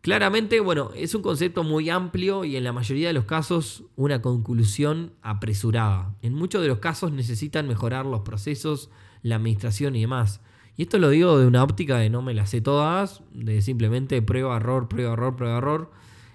Claramente, 0.00 0.60
bueno, 0.60 0.92
es 0.96 1.14
un 1.14 1.20
concepto 1.20 1.62
muy 1.62 1.90
amplio 1.90 2.44
y 2.44 2.56
en 2.56 2.64
la 2.64 2.72
mayoría 2.72 3.08
de 3.08 3.12
los 3.12 3.26
casos 3.26 3.84
una 3.96 4.22
conclusión 4.22 5.12
apresurada. 5.20 6.14
En 6.22 6.32
muchos 6.32 6.62
de 6.62 6.68
los 6.68 6.78
casos 6.78 7.12
necesitan 7.12 7.68
mejorar 7.68 8.06
los 8.06 8.20
procesos, 8.20 8.88
la 9.22 9.36
administración 9.36 9.96
y 9.96 10.00
demás. 10.00 10.40
Y 10.80 10.84
esto 10.84 10.98
lo 10.98 11.10
digo 11.10 11.38
de 11.38 11.46
una 11.46 11.62
óptica 11.62 11.98
de 11.98 12.08
no 12.08 12.22
me 12.22 12.32
las 12.32 12.48
sé 12.48 12.62
todas, 12.62 13.22
de 13.34 13.60
simplemente 13.60 14.22
prueba, 14.22 14.56
error, 14.56 14.88
prueba, 14.88 15.12
error, 15.12 15.36
prueba, 15.36 15.58
error. 15.58 15.90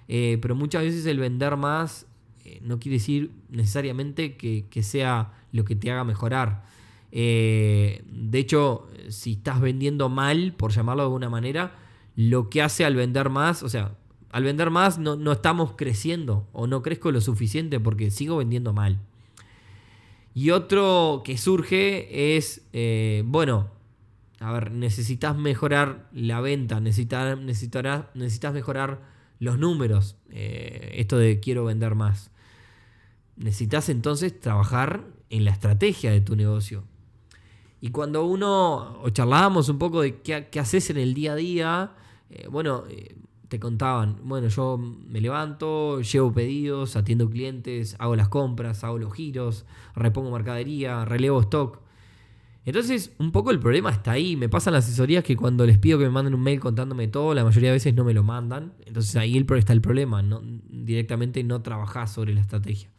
Eh, 0.07 0.37
pero 0.39 0.53
muchas 0.53 0.83
veces 0.83 1.03
el 1.07 1.17
vender 1.17 1.57
más 1.57 2.05
eh, 2.43 2.59
no 2.61 2.77
quiere 2.77 2.97
decir 2.97 3.31
necesariamente 3.49 4.37
que, 4.37 4.67
que 4.69 4.83
sea 4.83 5.33
lo 5.51 5.65
que 5.65 5.75
te 5.75 5.89
haga 5.89 6.03
mejorar. 6.03 6.63
Eh, 7.11 8.03
de 8.07 8.37
hecho, 8.37 8.87
si 9.09 9.31
estás 9.31 9.61
vendiendo 9.61 10.09
mal, 10.09 10.53
por 10.55 10.71
llamarlo 10.71 11.01
de 11.01 11.07
alguna 11.07 11.29
manera, 11.31 11.75
lo 12.15 12.51
que 12.51 12.61
hace 12.61 12.85
al 12.85 12.93
vender 12.93 13.31
más, 13.31 13.63
o 13.63 13.69
sea, 13.69 13.95
al 14.29 14.43
vender 14.43 14.69
más 14.69 14.99
no, 14.99 15.31
estamos 15.31 15.73
creciendo 15.75 16.47
o 16.53 16.67
no 16.67 16.83
crezco 16.83 17.11
lo 17.11 17.19
suficiente 17.19 17.79
porque 17.79 18.11
sigo 18.11 18.37
vendiendo 18.37 18.73
mal. 18.73 18.99
Y 20.35 20.51
otro 20.51 21.23
que 21.25 21.35
surge 21.39 22.35
es, 22.37 22.61
bueno, 23.25 23.73
a 24.39 24.51
ver, 24.51 24.71
necesitas 24.71 25.35
mejorar 25.37 26.09
la 26.11 26.41
venta, 26.41 26.79
necesitas, 26.79 27.37
necesitas 27.39 28.53
mejorar 28.53 29.01
los 29.39 29.57
números, 29.57 30.17
eh, 30.29 30.93
esto 30.95 31.17
de 31.17 31.39
quiero 31.39 31.65
vender 31.65 31.95
más. 31.95 32.31
Necesitas 33.37 33.89
entonces 33.89 34.39
trabajar 34.39 35.05
en 35.29 35.45
la 35.45 35.51
estrategia 35.51 36.11
de 36.11 36.21
tu 36.21 36.35
negocio. 36.35 36.83
Y 37.81 37.89
cuando 37.89 38.25
uno, 38.25 38.99
o 39.01 39.09
charlábamos 39.09 39.69
un 39.69 39.77
poco 39.77 40.01
de 40.01 40.21
qué, 40.21 40.59
haces 40.59 40.89
en 40.89 40.97
el 40.97 41.13
día 41.13 41.33
a 41.33 41.35
día, 41.35 41.91
eh, 42.29 42.47
bueno, 42.49 42.83
eh, 42.89 43.15
te 43.47 43.59
contaban, 43.59 44.17
bueno, 44.23 44.47
yo 44.47 44.77
me 44.77 45.21
levanto, 45.21 46.01
llevo 46.01 46.33
pedidos, 46.33 46.95
atiendo 46.95 47.29
clientes, 47.29 47.95
hago 47.99 48.15
las 48.15 48.29
compras, 48.29 48.83
hago 48.83 48.97
los 48.97 49.13
giros, 49.13 49.65
repongo 49.95 50.31
mercadería, 50.31 51.05
relevo 51.05 51.41
stock. 51.41 51.84
Entonces, 52.65 53.13
un 53.19 53.31
poco 53.31 53.51
el 53.51 53.59
problema 53.59 53.91
está 53.91 54.11
ahí. 54.11 54.35
Me 54.35 54.49
pasan 54.49 54.73
las 54.73 54.85
asesorías 54.85 55.23
que 55.23 55.37
cuando 55.37 55.65
les 55.65 55.77
pido 55.77 55.99
que 55.99 56.05
me 56.05 56.09
manden 56.09 56.33
un 56.33 56.41
mail 56.41 56.59
contándome 56.59 57.07
todo, 57.07 57.33
la 57.35 57.43
mayoría 57.43 57.69
de 57.69 57.75
veces 57.75 57.93
no 57.93 58.03
me 58.03 58.13
lo 58.13 58.23
mandan. 58.23 58.73
Entonces 58.85 59.15
ahí 59.15 59.37
está 59.37 59.71
el 59.71 59.81
problema. 59.81 60.23
No, 60.23 60.41
directamente 60.43 61.43
no 61.43 61.61
trabajás 61.61 62.11
sobre 62.11 62.33
la 62.33 62.41
estrategia. 62.41 62.89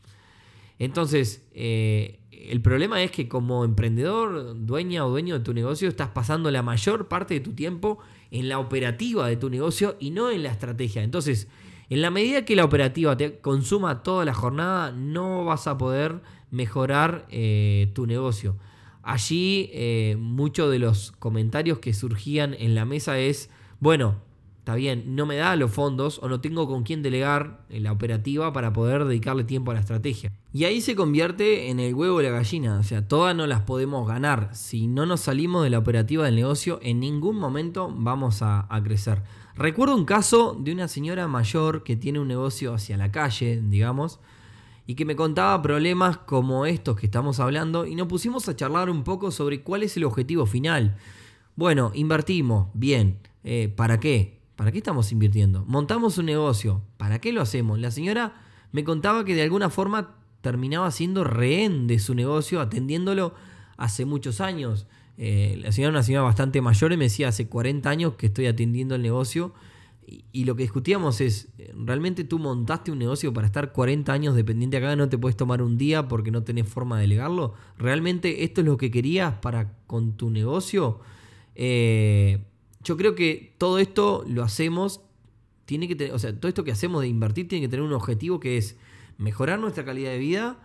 Entonces, 0.78 1.48
eh, 1.52 2.20
el 2.30 2.60
problema 2.60 3.02
es 3.02 3.10
que 3.10 3.28
como 3.28 3.64
emprendedor, 3.64 4.54
dueña 4.66 5.04
o 5.04 5.10
dueño 5.10 5.38
de 5.38 5.44
tu 5.44 5.52
negocio, 5.52 5.88
estás 5.88 6.10
pasando 6.10 6.50
la 6.50 6.62
mayor 6.62 7.08
parte 7.08 7.34
de 7.34 7.40
tu 7.40 7.52
tiempo 7.52 7.98
en 8.30 8.48
la 8.48 8.58
operativa 8.60 9.26
de 9.26 9.36
tu 9.36 9.50
negocio 9.50 9.96
y 9.98 10.10
no 10.10 10.30
en 10.30 10.44
la 10.44 10.50
estrategia. 10.50 11.02
Entonces, 11.02 11.48
en 11.88 12.02
la 12.02 12.10
medida 12.10 12.44
que 12.44 12.54
la 12.54 12.64
operativa 12.64 13.16
te 13.16 13.38
consuma 13.38 14.02
toda 14.02 14.24
la 14.24 14.34
jornada, 14.34 14.92
no 14.92 15.44
vas 15.44 15.66
a 15.66 15.78
poder 15.78 16.20
mejorar 16.50 17.26
eh, 17.30 17.90
tu 17.94 18.06
negocio. 18.06 18.56
Allí 19.06 19.70
eh, 19.72 20.16
muchos 20.18 20.68
de 20.68 20.80
los 20.80 21.12
comentarios 21.12 21.78
que 21.78 21.94
surgían 21.94 22.54
en 22.54 22.74
la 22.74 22.84
mesa 22.84 23.20
es, 23.20 23.50
bueno, 23.78 24.16
está 24.58 24.74
bien, 24.74 25.14
no 25.14 25.26
me 25.26 25.36
da 25.36 25.54
los 25.54 25.70
fondos 25.70 26.18
o 26.24 26.28
no 26.28 26.40
tengo 26.40 26.66
con 26.66 26.82
quién 26.82 27.04
delegar 27.04 27.64
la 27.68 27.92
operativa 27.92 28.52
para 28.52 28.72
poder 28.72 29.04
dedicarle 29.04 29.44
tiempo 29.44 29.70
a 29.70 29.74
la 29.74 29.80
estrategia. 29.80 30.32
Y 30.52 30.64
ahí 30.64 30.80
se 30.80 30.96
convierte 30.96 31.70
en 31.70 31.78
el 31.78 31.94
huevo 31.94 32.20
y 32.20 32.24
la 32.24 32.30
gallina, 32.30 32.80
o 32.80 32.82
sea, 32.82 33.06
todas 33.06 33.36
no 33.36 33.46
las 33.46 33.60
podemos 33.60 34.08
ganar. 34.08 34.50
Si 34.54 34.88
no 34.88 35.06
nos 35.06 35.20
salimos 35.20 35.62
de 35.62 35.70
la 35.70 35.78
operativa 35.78 36.24
del 36.24 36.34
negocio, 36.34 36.80
en 36.82 36.98
ningún 36.98 37.36
momento 37.36 37.94
vamos 37.96 38.42
a, 38.42 38.66
crecer. 38.82 39.22
Recuerdo 39.54 39.94
un 39.94 40.04
caso 40.04 40.56
de 40.58 40.72
una 40.72 40.88
señora 40.88 41.28
mayor 41.28 41.84
que 41.84 41.94
tiene 41.94 42.18
un 42.18 42.26
negocio 42.26 42.74
hacia 42.74 42.96
la 42.96 43.12
calle, 43.12 43.62
digamos, 43.62 44.18
y 44.86 44.94
que 44.94 45.04
me 45.04 45.16
contaba 45.16 45.60
problemas 45.62 46.18
como 46.18 46.66
estos 46.66 46.96
que 46.96 47.06
estamos 47.06 47.40
hablando 47.40 47.86
y 47.86 47.94
nos 47.94 48.06
pusimos 48.06 48.48
a 48.48 48.56
charlar 48.56 48.88
un 48.88 49.02
poco 49.02 49.30
sobre 49.30 49.62
cuál 49.62 49.82
es 49.82 49.96
el 49.96 50.04
objetivo 50.04 50.46
final. 50.46 50.96
Bueno, 51.56 51.90
invertimos, 51.94 52.68
bien, 52.74 53.18
eh, 53.42 53.72
¿para 53.74 53.98
qué? 53.98 54.40
¿Para 54.56 54.72
qué 54.72 54.78
estamos 54.78 55.12
invirtiendo? 55.12 55.64
Montamos 55.66 56.18
un 56.18 56.26
negocio. 56.26 56.82
¿Para 56.96 57.20
qué 57.20 57.32
lo 57.32 57.42
hacemos? 57.42 57.78
La 57.78 57.90
señora 57.90 58.34
me 58.72 58.84
contaba 58.84 59.24
que 59.24 59.34
de 59.34 59.42
alguna 59.42 59.70
forma 59.70 60.16
terminaba 60.40 60.90
siendo 60.90 61.24
rehén 61.24 61.86
de 61.86 61.98
su 61.98 62.14
negocio, 62.14 62.60
atendiéndolo 62.60 63.34
hace 63.76 64.04
muchos 64.04 64.40
años. 64.40 64.86
Eh, 65.18 65.58
la 65.60 65.72
señora 65.72 65.88
era 65.90 65.98
una 65.98 66.02
señora 66.02 66.24
bastante 66.24 66.60
mayor 66.62 66.92
y 66.92 66.96
me 66.96 67.04
decía, 67.04 67.28
hace 67.28 67.48
40 67.48 67.88
años 67.90 68.14
que 68.14 68.26
estoy 68.26 68.46
atendiendo 68.46 68.94
el 68.94 69.02
negocio. 69.02 69.52
Y, 70.08 70.44
lo 70.44 70.54
que 70.54 70.62
discutíamos 70.62 71.20
es, 71.20 71.48
¿realmente 71.74 72.22
tú 72.22 72.38
montaste 72.38 72.92
un 72.92 72.98
negocio 73.00 73.32
para 73.32 73.48
estar 73.48 73.72
40 73.72 74.12
años 74.12 74.36
dependiente 74.36 74.76
acá? 74.76 74.94
¿No 74.94 75.08
te 75.08 75.18
puedes 75.18 75.36
tomar 75.36 75.62
un 75.62 75.76
día 75.76 76.06
porque 76.06 76.30
no 76.30 76.44
tenés 76.44 76.68
forma 76.68 76.96
de 76.96 77.02
delegarlo? 77.02 77.54
¿Realmente 77.76 78.44
esto 78.44 78.60
es 78.60 78.66
lo 78.68 78.76
que 78.76 78.92
querías 78.92 79.34
para 79.40 79.76
con 79.88 80.16
tu 80.16 80.30
negocio? 80.30 81.00
Eh, 81.56 82.38
yo 82.84 82.96
creo 82.96 83.16
que 83.16 83.54
todo 83.58 83.80
esto 83.80 84.24
lo 84.28 84.44
hacemos, 84.44 85.00
tiene 85.64 85.88
que 85.88 85.96
tener, 85.96 86.14
o 86.14 86.20
sea, 86.20 86.38
todo 86.38 86.48
esto 86.48 86.62
que 86.62 86.70
hacemos 86.70 87.00
de 87.02 87.08
invertir 87.08 87.48
tiene 87.48 87.66
que 87.66 87.68
tener 87.68 87.84
un 87.84 87.92
objetivo 87.92 88.38
que 88.38 88.58
es 88.58 88.76
mejorar 89.18 89.58
nuestra 89.58 89.84
calidad 89.84 90.10
de 90.10 90.18
vida, 90.18 90.60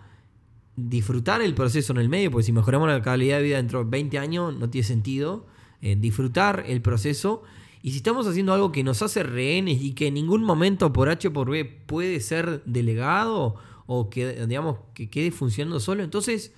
disfrutar 0.76 1.42
el 1.42 1.56
proceso 1.56 1.94
en 1.94 2.00
el 2.00 2.10
medio, 2.10 2.30
porque 2.30 2.44
si 2.44 2.52
mejoramos 2.52 2.88
la 2.88 3.02
calidad 3.02 3.38
de 3.38 3.44
vida 3.44 3.58
dentro 3.58 3.84
de 3.84 3.90
20 3.90 4.20
años 4.20 4.56
no 4.56 4.70
tiene 4.70 4.88
sentido, 4.88 5.48
eh, 5.82 5.96
disfrutar 5.96 6.64
el 6.68 6.84
proceso 6.84 7.42
Y 7.84 7.92
si 7.92 7.98
estamos 7.98 8.28
haciendo 8.28 8.54
algo 8.54 8.72
que 8.72 8.84
nos 8.84 9.02
hace 9.02 9.24
rehenes 9.24 9.82
y 9.82 9.94
que 9.94 10.08
en 10.08 10.14
ningún 10.14 10.44
momento 10.44 10.94
por 10.94 11.10
H 11.10 11.30
por 11.32 11.50
B 11.50 11.66
puede 11.66 12.20
ser 12.20 12.64
delegado 12.66 13.56
o 13.88 14.10
que, 14.10 14.46
digamos, 14.46 14.78
que 14.94 15.10
quede 15.10 15.32
funcionando 15.32 15.80
solo, 15.80 16.04
entonces 16.04 16.54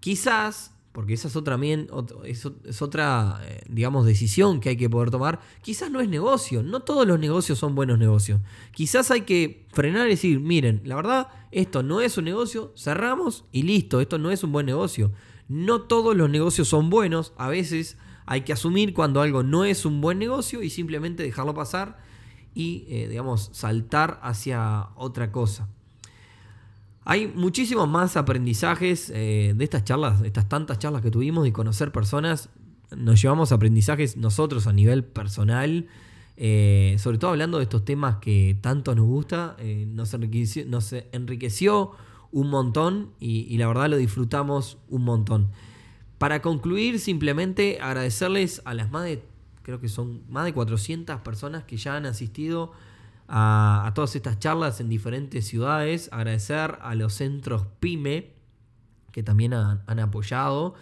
quizás 0.00 0.74
porque 0.94 1.14
esa 1.14 1.26
es 1.26 1.34
otra, 1.34 1.58
es 2.24 2.80
otra 2.80 3.40
eh, 3.42 3.64
digamos, 3.68 4.06
decisión 4.06 4.60
que 4.60 4.68
hay 4.68 4.76
que 4.76 4.88
poder 4.88 5.10
tomar. 5.10 5.40
Quizás 5.60 5.90
no 5.90 6.00
es 6.00 6.08
negocio, 6.08 6.62
no 6.62 6.82
todos 6.82 7.04
los 7.04 7.18
negocios 7.18 7.58
son 7.58 7.74
buenos 7.74 7.98
negocios. 7.98 8.40
Quizás 8.70 9.10
hay 9.10 9.22
que 9.22 9.66
frenar 9.72 10.06
y 10.06 10.10
decir, 10.10 10.38
miren, 10.38 10.82
la 10.84 10.94
verdad, 10.94 11.28
esto 11.50 11.82
no 11.82 12.00
es 12.00 12.16
un 12.16 12.26
negocio, 12.26 12.72
cerramos 12.76 13.44
y 13.50 13.64
listo, 13.64 14.00
esto 14.00 14.18
no 14.18 14.30
es 14.30 14.44
un 14.44 14.52
buen 14.52 14.66
negocio. 14.66 15.10
No 15.48 15.80
todos 15.80 16.16
los 16.16 16.30
negocios 16.30 16.68
son 16.68 16.90
buenos, 16.90 17.32
a 17.38 17.48
veces 17.48 17.98
hay 18.26 18.42
que 18.42 18.52
asumir 18.52 18.94
cuando 18.94 19.20
algo 19.20 19.42
no 19.42 19.64
es 19.64 19.84
un 19.84 20.00
buen 20.00 20.18
negocio 20.18 20.62
y 20.62 20.70
simplemente 20.70 21.22
dejarlo 21.22 21.54
pasar 21.54 21.98
y, 22.54 22.84
eh, 22.88 23.08
digamos, 23.08 23.50
saltar 23.52 24.20
hacia 24.22 24.88
otra 24.96 25.32
cosa. 25.32 25.68
Hay 27.06 27.28
muchísimos 27.28 27.86
más 27.86 28.16
aprendizajes 28.16 29.12
eh, 29.14 29.52
de 29.54 29.64
estas 29.64 29.84
charlas, 29.84 30.20
de 30.20 30.28
estas 30.28 30.48
tantas 30.48 30.78
charlas 30.78 31.02
que 31.02 31.10
tuvimos 31.10 31.46
y 31.46 31.52
conocer 31.52 31.92
personas. 31.92 32.48
Nos 32.96 33.20
llevamos 33.20 33.52
aprendizajes 33.52 34.16
nosotros 34.16 34.66
a 34.66 34.72
nivel 34.72 35.04
personal, 35.04 35.86
eh, 36.38 36.96
sobre 36.98 37.18
todo 37.18 37.32
hablando 37.32 37.58
de 37.58 37.64
estos 37.64 37.84
temas 37.84 38.16
que 38.16 38.56
tanto 38.62 38.94
nos 38.94 39.04
gusta. 39.04 39.54
Eh, 39.58 39.86
nos, 39.86 40.14
enriqueció, 40.14 41.90
un 42.32 42.48
montón 42.48 43.10
y, 43.20 43.56
la 43.58 43.68
verdad 43.68 43.90
lo 43.90 43.98
disfrutamos 43.98 44.78
un 44.88 45.02
montón. 45.04 45.50
Para 46.24 46.40
concluir, 46.40 47.00
simplemente 47.00 47.80
agradecerles 47.82 48.62
a 48.64 48.72
las 48.72 48.90
más 48.90 49.04
de, 49.04 49.22
creo 49.60 49.78
que 49.78 49.90
son 49.90 50.22
más 50.30 50.46
de 50.46 50.54
400 50.54 51.20
personas 51.20 51.64
que 51.64 51.76
ya 51.76 51.96
han 51.96 52.06
asistido 52.06 52.72
a, 53.28 53.92
todas 53.94 54.16
estas 54.16 54.38
charlas 54.38 54.80
en 54.80 54.88
diferentes 54.88 55.46
ciudades, 55.46 56.08
agradecer 56.12 56.78
a 56.80 56.94
los 56.94 57.12
centros 57.12 57.66
PYME 57.78 58.32
que 59.12 59.22
también 59.22 59.52
han, 59.52 60.00
apoyado, 60.00 60.72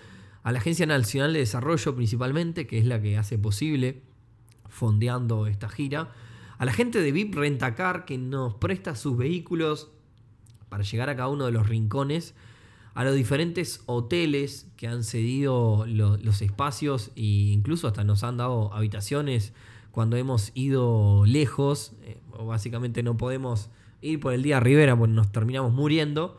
a 0.45 0.53
la 0.53 0.61
Agencia 0.61 0.87
Nacional 0.87 1.33
de 1.33 1.41
Desarrollo 1.41 1.97
principalmente, 1.97 2.69
que 2.69 2.79
es 2.79 2.87
la 2.87 3.03
que 3.03 3.19
hace 3.19 3.37
posible 3.37 4.05
fondeando 4.69 5.49
esta 5.49 5.69
gira, 5.69 6.13
a 6.57 6.65
la 6.65 6.73
gente 6.73 7.01
de 7.01 7.11
VIP 7.11 7.35
Rentacar 7.35 8.05
que 8.05 8.17
nos 8.17 8.55
presta 8.55 8.95
sus 8.95 9.17
vehículos 9.17 9.91
para 10.69 10.85
llegar 10.85 11.11
a 11.11 11.17
cada 11.17 11.31
uno 11.31 11.47
de 11.47 11.51
los 11.51 11.69
rincones, 11.69 12.37
a 12.95 13.05
los 13.05 13.15
diferentes 13.15 13.83
hoteles 13.87 14.67
que 14.77 14.87
han 14.87 15.05
cedido 15.05 15.87
los 15.87 16.43
espacios 16.43 17.11
e 17.17 17.53
incluso 17.53 17.87
hasta 17.87 18.05
nos 18.05 18.23
han 18.23 18.37
dado 18.37 18.73
habitaciones 18.75 19.53
cuando 19.93 20.17
hemos 20.17 20.53
ido 20.55 21.25
lejos, 21.27 21.93
eh, 22.03 22.19
básicamente 22.45 23.03
no 23.03 23.17
podemos 23.17 23.69
ir 24.01 24.21
por 24.21 24.33
el 24.33 24.43
día 24.43 24.57
a 24.57 24.61
Rivera 24.61 24.97
porque 24.97 25.13
nos 25.13 25.31
terminamos 25.31 25.73
muriendo. 25.73 26.39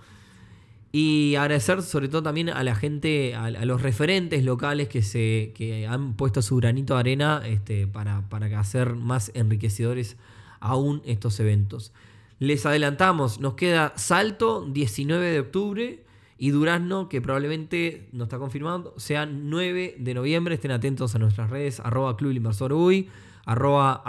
Y 0.92 1.36
agradecer 1.36 1.82
sobre 1.82 2.08
todo 2.08 2.22
también 2.22 2.50
a 2.50 2.64
la 2.64 2.76
gente, 2.76 3.34
a, 3.34 3.50
los 3.66 3.82
referentes 3.82 4.44
locales 4.44 4.90
que, 4.90 5.02
se, 5.02 5.52
que 5.56 5.88
han 5.88 6.14
puesto 6.14 6.44
su 6.44 6.58
granito 6.58 6.94
de 6.94 7.00
arena 7.00 7.42
este, 7.46 7.88
para, 7.88 8.30
para 8.30 8.60
hacer 8.60 8.94
más 8.94 9.32
enriquecedores 9.34 10.18
aún 10.60 11.02
estos 11.06 11.40
eventos. 11.40 11.94
Les 12.38 12.66
adelantamos, 12.68 13.40
nos 13.40 13.56
queda 13.56 13.94
Salto 13.96 14.68
19 14.70 15.32
de 15.32 15.40
octubre 15.40 16.03
y 16.44 16.52
Durazno, 16.52 17.08
que 17.08 17.22
probablemente 17.22 18.10
no 18.12 18.26
está 18.26 18.38
confirmado, 18.38 18.94
sea 18.98 19.26
9 19.26 19.96
de 19.98 20.14
noviembre. 20.14 20.56
Estén 20.56 20.72
atentos 20.72 21.16
a 21.16 21.20
nuestras 21.20 21.50
redes, 21.50 21.80
arroba 21.80 22.18
Club 22.18 22.34
Inversor 22.34 22.74
UI 22.74 23.08
arroba 23.46 24.04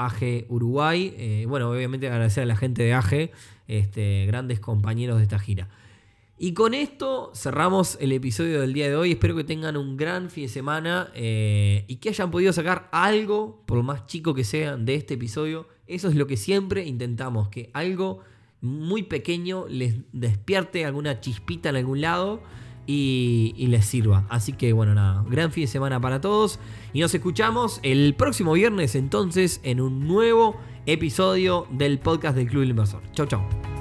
Uruguay. 0.48 1.14
Eh, 1.16 1.46
bueno, 1.48 1.70
obviamente 1.70 2.08
agradecer 2.08 2.42
a 2.42 2.46
la 2.46 2.56
gente 2.56 2.82
de 2.82 2.92
AG, 2.92 3.30
este, 3.68 4.26
grandes 4.26 4.58
compañeros 4.58 5.18
de 5.18 5.22
esta 5.22 5.38
gira. 5.38 5.68
Y 6.36 6.54
con 6.54 6.74
esto 6.74 7.30
cerramos 7.36 7.98
el 8.00 8.10
episodio 8.10 8.60
del 8.60 8.72
día 8.72 8.88
de 8.88 8.96
hoy. 8.96 9.12
Espero 9.12 9.36
que 9.36 9.44
tengan 9.44 9.76
un 9.76 9.96
gran 9.96 10.28
fin 10.28 10.46
de 10.46 10.48
semana 10.48 11.12
eh, 11.14 11.84
y 11.86 11.98
que 11.98 12.08
hayan 12.08 12.32
podido 12.32 12.52
sacar 12.52 12.88
algo, 12.90 13.62
por 13.64 13.80
más 13.84 14.08
chico 14.08 14.34
que 14.34 14.42
sea, 14.42 14.76
de 14.76 14.96
este 14.96 15.14
episodio. 15.14 15.68
Eso 15.86 16.08
es 16.08 16.16
lo 16.16 16.26
que 16.26 16.36
siempre 16.36 16.84
intentamos, 16.84 17.48
que 17.48 17.70
algo 17.74 18.24
muy 18.64 19.04
pequeño 19.04 19.66
les 19.68 19.96
despierte 20.12 20.84
alguna 20.84 21.20
chispita 21.20 21.68
en 21.68 21.76
algún 21.76 22.00
lado 22.00 22.42
y, 22.86 23.54
les 23.68 23.84
sirva. 23.86 24.26
Así 24.28 24.52
que 24.52 24.72
bueno, 24.72 24.94
nada, 24.94 25.24
gran 25.28 25.52
fin 25.52 25.64
de 25.64 25.68
semana 25.68 26.00
para 26.00 26.20
todos 26.20 26.58
y 26.92 27.00
nos 27.00 27.14
escuchamos 27.14 27.80
el 27.82 28.14
próximo 28.14 28.52
viernes 28.54 28.94
entonces 28.94 29.60
en 29.62 29.80
un 29.80 30.06
nuevo 30.06 30.56
episodio 30.86 31.66
del 31.70 31.98
podcast 31.98 32.36
del 32.36 32.48
Club 32.48 32.60
del 32.60 32.70
Inversor. 32.70 33.02
Chau, 33.12 33.26
chau. 33.26 33.73